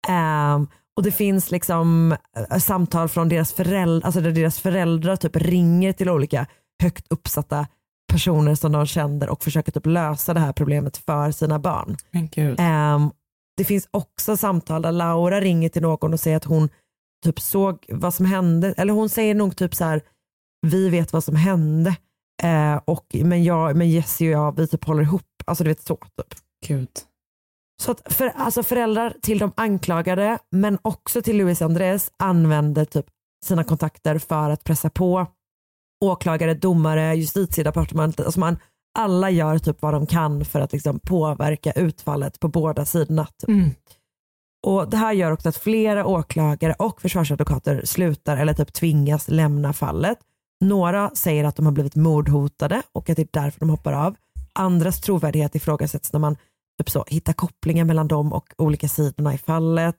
[0.07, 0.67] Ehm,
[0.97, 2.15] och det finns liksom
[2.51, 6.47] eh, samtal från deras föräldrar, alltså där deras föräldrar typ ringer till olika
[6.83, 7.67] högt uppsatta
[8.11, 11.97] personer som de känner och försöker typ lösa det här problemet för sina barn.
[12.59, 13.11] Ehm,
[13.57, 16.69] det finns också samtal där Laura ringer till någon och säger att hon
[17.25, 20.01] typ såg vad som hände, eller hon säger nog typ så här,
[20.67, 21.95] vi vet vad som hände,
[22.43, 25.81] eh, och, men, jag, men Jessie och jag vi typ håller ihop, alltså du vet
[25.81, 25.95] så.
[25.95, 26.39] Typ.
[26.65, 26.89] Gud.
[27.81, 33.05] Så att för, alltså föräldrar till de anklagade men också till Luis Andres använder typ
[33.45, 35.27] sina kontakter för att pressa på
[36.05, 38.25] åklagare, domare, justitiedepartementet.
[38.25, 38.57] Alltså man,
[38.99, 43.25] alla gör typ vad de kan för att liksom påverka utfallet på båda sidorna.
[43.25, 43.49] Typ.
[43.49, 43.69] Mm.
[44.67, 49.73] Och Det här gör också att flera åklagare och försvarsadvokater slutar eller typ tvingas lämna
[49.73, 50.17] fallet.
[50.65, 54.15] Några säger att de har blivit mordhotade och att det är därför de hoppar av.
[54.57, 56.35] Andras trovärdighet ifrågasätts när man
[56.79, 59.95] typ så, hittar kopplingar mellan dem och olika sidorna i fallet.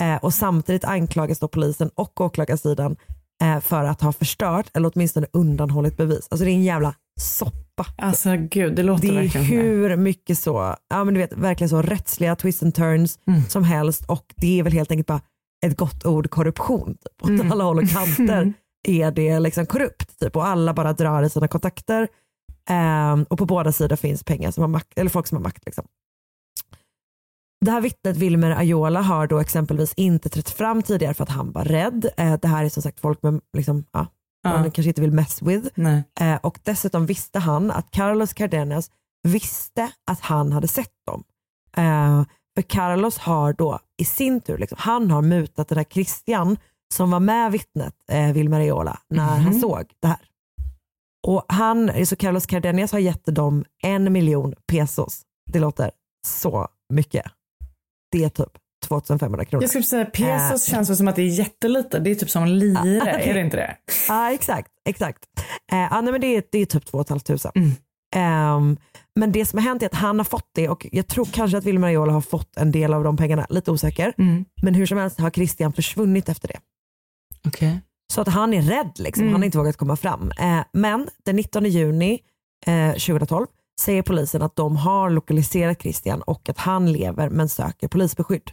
[0.00, 2.96] Eh, och Samtidigt anklagas då polisen och åklagarsidan
[3.42, 6.28] eh, för att ha förstört eller åtminstone undanhållit bevis.
[6.30, 7.86] Alltså det är en jävla soppa.
[7.98, 9.52] Alltså gud, det låter Det är verkligen det.
[9.56, 13.42] hur mycket så, ja men du vet verkligen så rättsliga twists and turns Mm.
[13.48, 15.20] som helst och det är väl helt enkelt bara
[15.66, 16.94] ett gott ord korruption.
[16.94, 17.22] Typ.
[17.22, 17.52] Åt Mm.
[17.52, 18.52] alla håll och kanter Mm.
[18.88, 20.36] är det liksom korrupt typ.
[20.36, 22.08] och alla bara drar i sina kontakter.
[22.70, 25.62] Ehm, och på båda sidor finns pengar som har makt, eller folk som har makt.
[25.66, 25.84] Liksom.
[27.64, 31.52] Det här vittnet Wilmer Ayola har då exempelvis inte trätt fram tidigare för att han
[31.52, 32.08] var rädd.
[32.16, 34.06] Eh, det här är som sagt folk med, liksom, ja,
[34.42, 34.50] Ja.
[34.50, 35.68] man kanske inte vill mess with.
[36.20, 38.90] Eh, och dessutom visste han att Carlos Cardenas
[39.22, 41.24] visste att han hade sett dem.
[41.76, 42.22] Eh,
[42.56, 46.56] För Carlos har då i sin tur, liksom, han har mutat den där Christian
[46.94, 50.18] som var med vittnet, eh, Vilmer Eola, när han såg det här.
[51.28, 55.22] Och han, så Carlos Cardenas har gett dem en miljon pesos.
[55.52, 55.90] Det låter
[56.26, 57.24] så mycket.
[58.12, 58.52] Det är typ
[58.86, 59.62] 2500 kronor.
[59.62, 61.98] Jag skulle säga pesos Eh, känns som att det är jättelite.
[61.98, 63.76] Det är typ som en lire, är det inte det?
[64.08, 65.24] Ja exakt, exakt.
[65.72, 67.52] Eh, ja, nej, men det, är, det är typ 2 500.
[68.14, 68.76] Ehm,
[69.16, 71.58] men det som har hänt är att han har fått det och jag tror kanske
[71.58, 74.14] att Wilmer Aiola har fått en del av de pengarna, lite osäker.
[74.62, 76.58] Men hur som helst har Christian försvunnit efter det.
[77.46, 77.80] Okej.
[78.12, 79.22] Så att han är rädd, liksom.
[79.22, 79.32] Mm.
[79.32, 80.32] han har inte vågat komma fram.
[80.38, 82.20] Eh, men den 19 juni
[82.66, 83.46] eh, 2012
[83.80, 88.50] säger polisen att de har lokaliserat Christian och att han lever men söker polisbeskydd.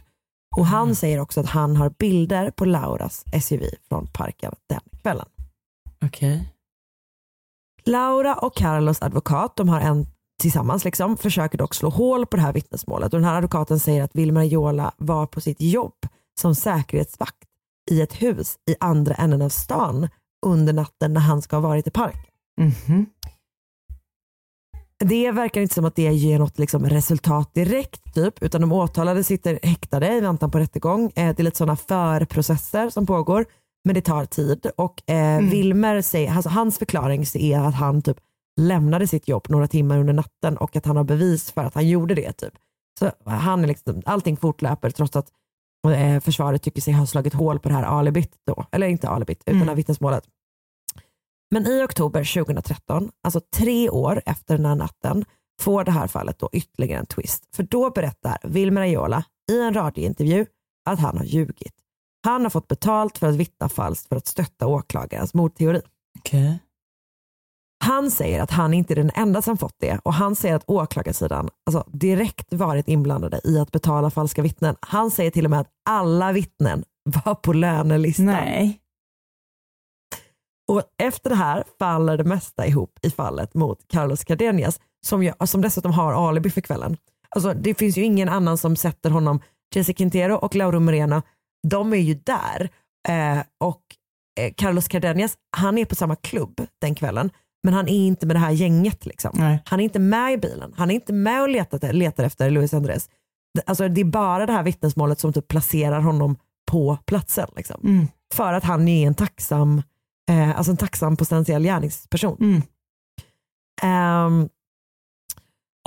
[0.56, 5.26] Och han säger också att han har bilder på Lauras SUV från parken den kvällen.
[6.04, 6.52] Okej.
[7.84, 10.06] Laura och Carlos advokat, de har en
[10.40, 13.14] tillsammans liksom, försöker dock slå hål på det här vittnesmålet.
[13.14, 15.94] Och den här advokaten säger att Vilma Jola var på sitt jobb
[16.40, 17.45] som säkerhetsvakt
[17.90, 20.08] i ett hus i andra änden av stan
[20.46, 22.22] under natten när han ska ha varit i parken.
[22.60, 23.06] Mhm.
[25.04, 29.24] Det verkar inte som att det ger något liksom resultat direkt, typ, utan de åtalade
[29.24, 31.04] sitter häktade i väntan på rättegång.
[31.04, 33.46] Eh, Det är lite sådana förprocesser som pågår,
[33.84, 34.66] men det tar tid.
[34.76, 38.16] Och eh, Wilmer säger, alltså, hans förklaring är att han typ
[38.60, 41.88] lämnade sitt jobb några timmar under natten och att han har bevis för att han
[41.88, 42.32] gjorde det.
[42.32, 42.52] Typ.
[42.98, 45.28] Så han är liksom, allting fortlöper trots att
[45.88, 48.64] eh, försvaret tycker sig ha slagit hål på det här alibit då.
[48.72, 50.24] Eller inte alibit, utan här vittnesmålet.
[51.50, 55.24] Men i oktober 2013, alltså tre år efter den här natten,
[55.60, 57.56] får det här fallet då ytterligare en twist.
[57.56, 60.46] För då berättar Wilmer Aiola i en radiointervju
[60.90, 61.74] att han har ljugit.
[62.24, 65.80] Han har fått betalt för att vittna falskt för att stötta åklagarens mordteori.
[66.18, 66.58] Okej.
[67.86, 70.64] Han säger att han inte är den enda som fått det och han säger att
[70.66, 74.76] åklagarsidan alltså, direkt varit inblandade i att betala falska vittnen.
[74.80, 76.84] Han säger till och med att alla vittnen
[77.24, 78.26] var på lönelistan.
[78.26, 78.80] Nej.
[80.68, 85.32] Och efter det här faller det mesta ihop i fallet mot Carlos Cardenas som, ju,
[85.44, 86.96] som dessutom har alibi för kvällen.
[87.28, 89.40] Alltså, det finns ju ingen annan som sätter honom,
[89.74, 91.22] Jessica Quintero och Lauro Moreno,
[91.68, 92.70] de är ju där.
[93.08, 93.82] Eh, och
[94.40, 97.30] eh, Carlos Cardenas, han är på samma klubb den kvällen
[97.62, 99.06] men han är inte med det här gänget.
[99.06, 99.30] Liksom.
[99.64, 102.74] Han är inte med i bilen, han är inte med och letar, letar efter Luis
[102.74, 103.08] Andres.
[103.54, 106.36] Det- Alltså, det är bara det här vittnesmålet som typ placerar honom
[106.70, 107.48] på platsen.
[107.56, 107.80] Liksom.
[107.84, 108.06] Mm.
[108.34, 109.82] För att han är en tacksam,
[110.30, 112.36] eh, alltså en tacksam potentiell gärningsperson.
[112.40, 112.62] Mm.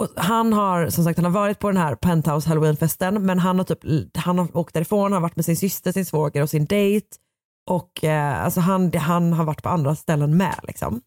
[0.01, 3.57] Och han har som sagt han har varit på den här penthouse halloweenfesten men han
[3.57, 6.49] har, typ, han har åkt därifrån, han har varit med sin syster, sin svåger och
[6.49, 7.07] sin dejt.
[7.70, 10.59] Och eh, alltså han, han har varit på andra ställen med.
[10.63, 11.01] Liksom.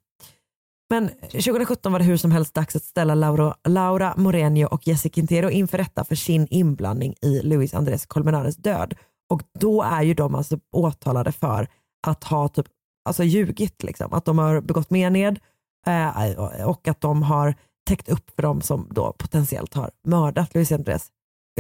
[0.93, 5.15] Men 2017 var det hur som helst dags att ställa Laura, Laura Moreno och Jessica
[5.15, 8.95] Quintero inför rätta för sin inblandning i Luis Andrés Colmenares död.
[9.31, 11.69] Och då är ju de alltså åtalade för
[12.07, 12.67] att ha typ,
[13.05, 14.13] alltså ljugit, liksom.
[14.13, 15.39] att de har begått mened
[15.87, 17.55] eh, och att de har
[17.89, 21.09] täckt upp för dem som då potentiellt har mördat Luis Andrés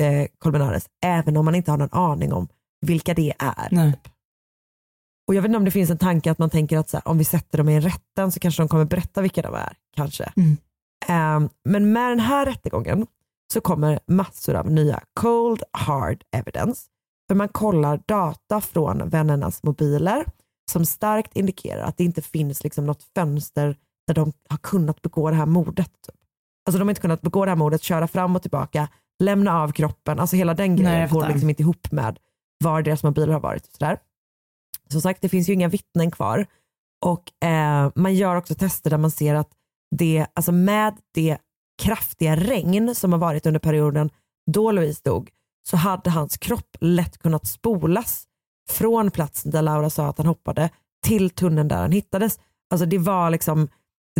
[0.00, 2.48] eh, Colmenares, även om man inte har någon aning om
[2.86, 3.68] vilka det är.
[3.70, 3.98] Nej.
[5.28, 7.08] Och jag vet inte om det finns en tanke att man tänker att så här,
[7.08, 9.76] om vi sätter dem i en rätten så kanske de kommer berätta vilka de är.
[9.96, 10.32] Kanske.
[10.36, 10.56] Mm.
[11.06, 13.06] Ehm, men med den här rättegången
[13.52, 16.82] så kommer massor av nya cold hard evidence.
[17.28, 20.24] För man kollar data från vännernas mobiler
[20.70, 25.30] som starkt indikerar att det inte finns liksom något fönster där de har kunnat begå
[25.30, 25.90] det här mordet.
[26.06, 26.14] Typ.
[26.66, 28.88] Alltså de har inte kunnat begå det här mordet, köra fram och tillbaka,
[29.22, 32.18] lämna av kroppen, alltså hela den Nej, grejen jag går liksom inte ihop med
[32.64, 33.66] var deras mobiler har varit.
[33.66, 33.98] Och sådär.
[34.92, 36.46] Som sagt, det finns ju inga vittnen kvar.
[37.04, 39.48] Och eh, man gör också tester där man ser att
[39.96, 41.38] det, alltså med det
[41.82, 44.10] kraftiga regn som har varit under perioden
[44.52, 45.30] då Louise dog,
[45.68, 48.24] så hade hans kropp lätt kunnat spolas
[48.70, 50.70] från platsen där Laura sa att han hoppade
[51.06, 52.40] till tunneln där han hittades.
[52.70, 53.68] Alltså det var liksom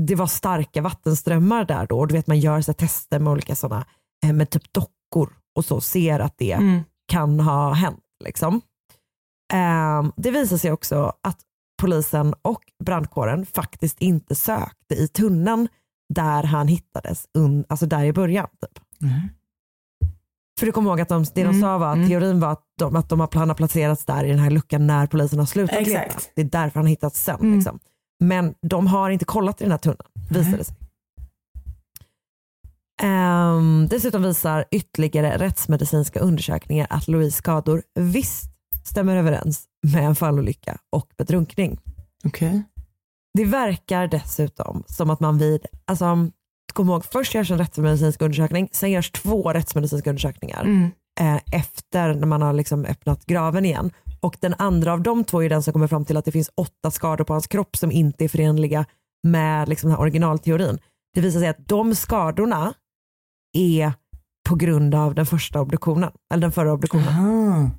[0.01, 3.55] det var starka vattenströmmar där då och du vet man gör så tester med olika
[3.55, 3.85] sådana
[4.25, 6.81] eh, med typ dockor och så ser att det Mm.
[7.09, 8.01] kan ha hänt.
[8.25, 8.61] Liksom.
[9.53, 11.39] Ehm, det visar sig också att
[11.81, 15.69] polisen och brandkåren faktiskt inte sökte i tunneln
[16.15, 17.27] där han hittades,
[17.69, 18.49] alltså där i början.
[18.61, 18.85] Typ.
[20.59, 22.09] För du kommer ihåg att de, det de Mm, sa var att mm.
[22.09, 25.39] teorin var att de, att de har, placerats där i den här luckan när polisen
[25.39, 26.15] har slutat Exakt.
[26.15, 26.21] leta.
[26.35, 27.41] Det är därför han hittats sen.
[27.41, 27.55] Mm.
[27.55, 27.79] Liksom.
[28.21, 30.77] Men de har inte kollat i den här tunneln, visade det sig.
[33.03, 38.52] Ehm, dessutom visar ytterligare rättsmedicinska undersökningar att Louise skador visst
[38.85, 41.79] stämmer överens med en fallolycka och bedrunkning.
[42.25, 42.63] Okej.
[43.35, 46.31] Det verkar dessutom som att man vid, alltså
[46.73, 50.65] kom ihåg, först görs en rättsmedicinsk undersökning, sen görs två rättsmedicinska undersökningar.
[50.65, 50.91] Mm.
[51.21, 53.91] eh, efter när man har liksom öppnat graven igen.
[54.21, 56.51] Och den andra av de två är den som kommer fram till att det finns
[56.55, 58.85] åtta skador på hans kropp som inte är förenliga
[59.23, 60.79] med liksom den här originalteorin.
[61.15, 62.75] Det visar sig att de skadorna
[63.53, 63.93] är
[64.49, 67.71] på grund av den första obduktionen, eller den förra obduktionen.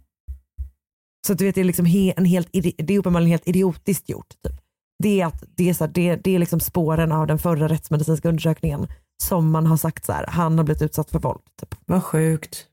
[1.28, 4.30] Så du vet, det är, liksom he, en helt, det är uppenbarligen helt idiotiskt gjort.
[4.30, 4.62] Typ.
[5.04, 7.68] Det, är att, det, är så här, det, det är liksom spåren av den förra
[7.68, 8.88] rättsmedicinska undersökningen
[9.24, 11.42] som man har sagt så här, han har blivit utsatt för våld.
[11.60, 11.76] Typ.
[11.86, 12.68] Vad sjukt.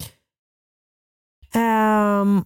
[1.55, 2.45] Ehm,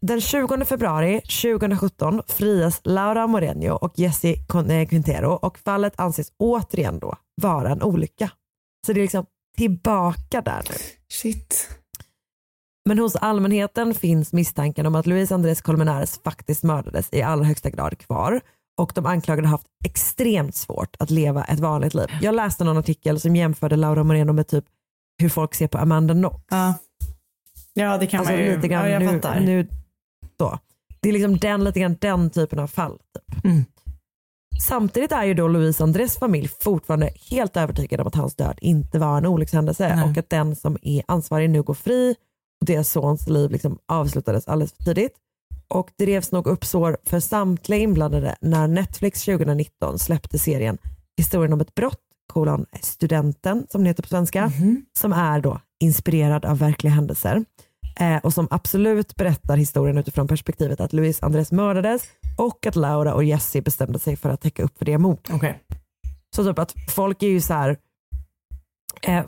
[0.00, 4.28] den 20 februari 2017 frias Laura Moreno och Jesse
[4.68, 8.30] eh, Quintero och fallet anses återigen då vara en olycka.
[8.86, 9.26] Så det är liksom
[9.56, 10.76] tillbaka där nu.
[11.08, 11.68] Shit.
[12.84, 17.70] Men hos allmänheten finns misstanken om att Luis Andrés Colmenares faktiskt mördades i allra högsta
[17.70, 18.40] grad kvar
[18.76, 22.06] och de anklagade har haft extremt svårt att leva ett vanligt liv.
[22.22, 24.64] Jag läste någon artikel som jämförde Laura Moreno med typ
[25.18, 26.44] hur folk ser på Amanda Knox.
[26.50, 26.74] Ja,
[27.74, 28.56] ja det kan Alltså man ju.
[28.56, 29.40] lite grann ja, jag nu, fattar.
[29.40, 29.68] nu
[30.36, 30.58] då.
[31.00, 32.98] Det är liksom den, lite grann den typen av fall.
[32.98, 33.44] Typ.
[33.44, 33.64] Mm.
[34.62, 38.98] Samtidigt är ju då Luis Andrés familj fortfarande helt övertygad om att hans död inte
[38.98, 40.10] var en olyckshändelse Nej.
[40.10, 42.14] och att den som är ansvarig nu går fri
[42.60, 45.12] deras sons liv liksom avslutades alldeles för tidigt.
[45.68, 50.78] Och det revs nog upp sår för samtliga inblandade när Netflix 2019 släppte serien
[51.16, 52.00] Historien om ett brott,
[52.32, 54.52] kolon studenten som det heter på svenska,
[54.98, 57.44] som är då inspirerad av verkliga händelser.
[58.00, 62.02] Eh, och som absolut berättar historien utifrån perspektivet att Luis Andrés mördades
[62.38, 65.30] och att Laura och Jesse bestämde sig för att täcka upp för det mord.
[65.32, 65.54] Okay.
[66.36, 67.76] Så typ att folk är ju så här,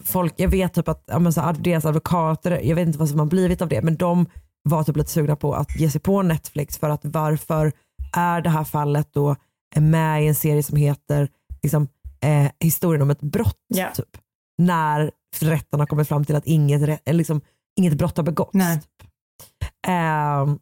[0.05, 3.19] folk, jag vet typ att ja, men så deras advokater, jag vet inte vad som
[3.19, 4.27] har blivit av det, men de
[4.62, 7.73] var typ lite sugna på att ge sig på Netflix för att varför
[8.17, 9.37] är det här fallet då
[9.77, 11.29] med i en serie som heter
[11.62, 11.89] liksom,
[12.21, 13.64] eh, historien om ett brott.
[13.69, 13.91] Ja.
[13.95, 14.17] Typ,
[14.59, 15.11] när
[15.41, 17.41] rätten har kommit fram till att inget, eller liksom,
[17.77, 18.53] inget brott har begåtts.
[18.53, 19.09] Typ.
[19.87, 20.59] Ehm,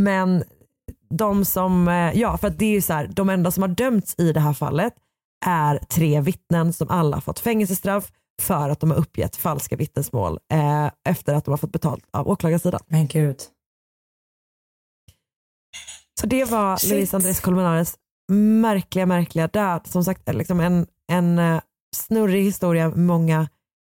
[0.00, 0.44] men
[1.10, 3.68] de som, eh, ja för att det är ju så här, de enda som har
[3.68, 4.94] dömts i det här fallet
[5.46, 10.90] är tre vittnen som alla fått fängelsestraff för att de har uppgett falska vittnesmål eh,
[11.08, 12.80] efter att de har fått betalt av åklagarsidan.
[12.86, 13.36] Men gud.
[16.20, 16.90] Så det var Shit.
[16.90, 17.96] Luis Andrés Colmenares
[18.32, 19.86] märkliga, märkliga död.
[19.86, 21.60] Som sagt, liksom en, en eh,
[21.96, 23.48] snurrig historia med många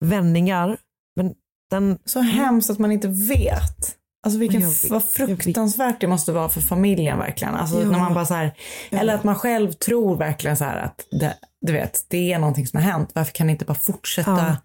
[0.06, 0.78] vändningar.
[1.16, 1.36] Men
[1.70, 3.98] den, Så hemskt att man inte vet.
[4.26, 7.56] Alltså vilken, Jag vad fruktansvärt det måste vara för familjen verkligen.
[7.56, 7.90] Alltså Ja.
[7.90, 8.54] när man bara så här,
[8.92, 12.68] eller att man själv tror verkligen så här att det, du vet, det är någonting
[12.68, 13.10] som har hänt.
[13.14, 14.56] Varför kan ni inte bara fortsätta, Ja.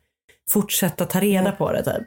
[0.51, 2.07] fortsätta ta reda på det typ?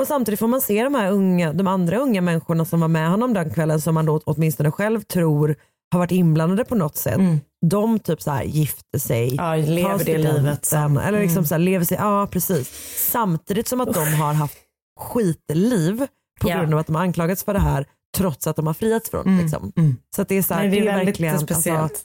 [0.00, 3.10] Och samtidigt får man se de här unga, de andra unga människorna som var med
[3.10, 5.56] honom den kvällen som man då åtminstone själv tror
[5.92, 7.20] har varit inblandade på något sätt.
[7.66, 9.44] De typ så här gifter sig, Mm.
[9.44, 11.46] Ja, lever det livet som- Eller liksom Mm.
[11.46, 12.70] så här, lever sig, ja precis.
[13.10, 14.58] Samtidigt som att de har haft
[15.02, 16.06] skitliv
[16.40, 17.86] på grund av att de har anklagats för det här
[18.16, 19.38] trots att de har friats från Mm.
[19.40, 19.72] liksom.
[19.76, 19.96] Mm.
[20.16, 21.82] Så det är så här, det är väldigt verkligen, speciellt.
[21.82, 22.04] Alltså,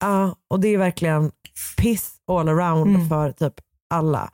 [0.00, 1.30] ja, och det är verkligen
[1.78, 3.08] piss all around Mm.
[3.08, 3.54] för typ
[3.94, 4.30] alla.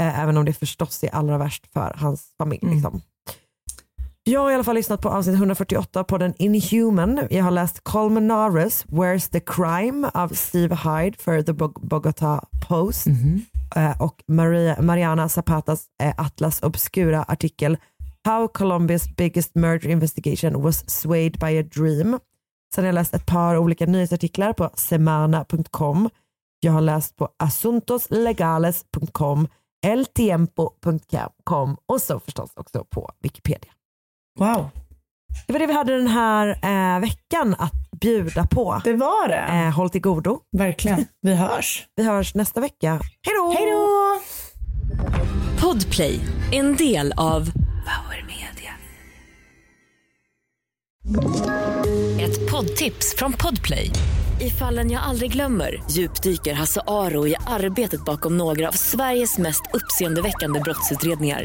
[0.00, 2.60] Eh, även om det förstås är allra värst för hans familj.
[2.62, 2.74] Mm.
[2.74, 3.00] Liksom.
[4.28, 7.20] Jag har i alla fall lyssnat på avsnitt 148 på den Inhuman.
[7.30, 13.06] Jag har läst Colmenares, Where's the Crime av Steve Hyde för The Bog- Bogota Post
[13.06, 13.12] eh,
[13.98, 17.76] och Maria, Mariana Zapatas eh, Atlas Obscura artikel
[18.24, 22.18] How Colombia's biggest murder investigation was swayed by a dream.
[22.74, 26.10] Sen har jag läst ett par olika nyhetsartiklar på semana.com.
[26.60, 29.48] Jag har läst på asuntoslegales.com,
[29.86, 33.72] eltiempo.com och så förstås också på Wikipedia.
[34.38, 34.70] Wow.
[35.46, 38.80] Det var det vi hade den här eh, veckan att bjuda på.
[38.84, 39.66] Det var det.
[39.66, 40.38] Eh, håll till godo.
[40.56, 41.06] Verkligen.
[41.22, 41.86] Vi hörs.
[41.96, 43.00] Vi hörs nästa vecka.
[43.22, 43.54] Hej då!
[43.56, 44.20] Hej då!
[45.60, 46.20] Podplay,
[46.52, 47.50] en del av
[52.20, 53.90] Ett poddtips från Podplay.
[54.40, 59.62] I fallen jag aldrig glömmer djupdyker Hasse Aro i arbetet bakom några av Sveriges mest
[59.72, 61.44] uppseendeväckande brottsutredningar.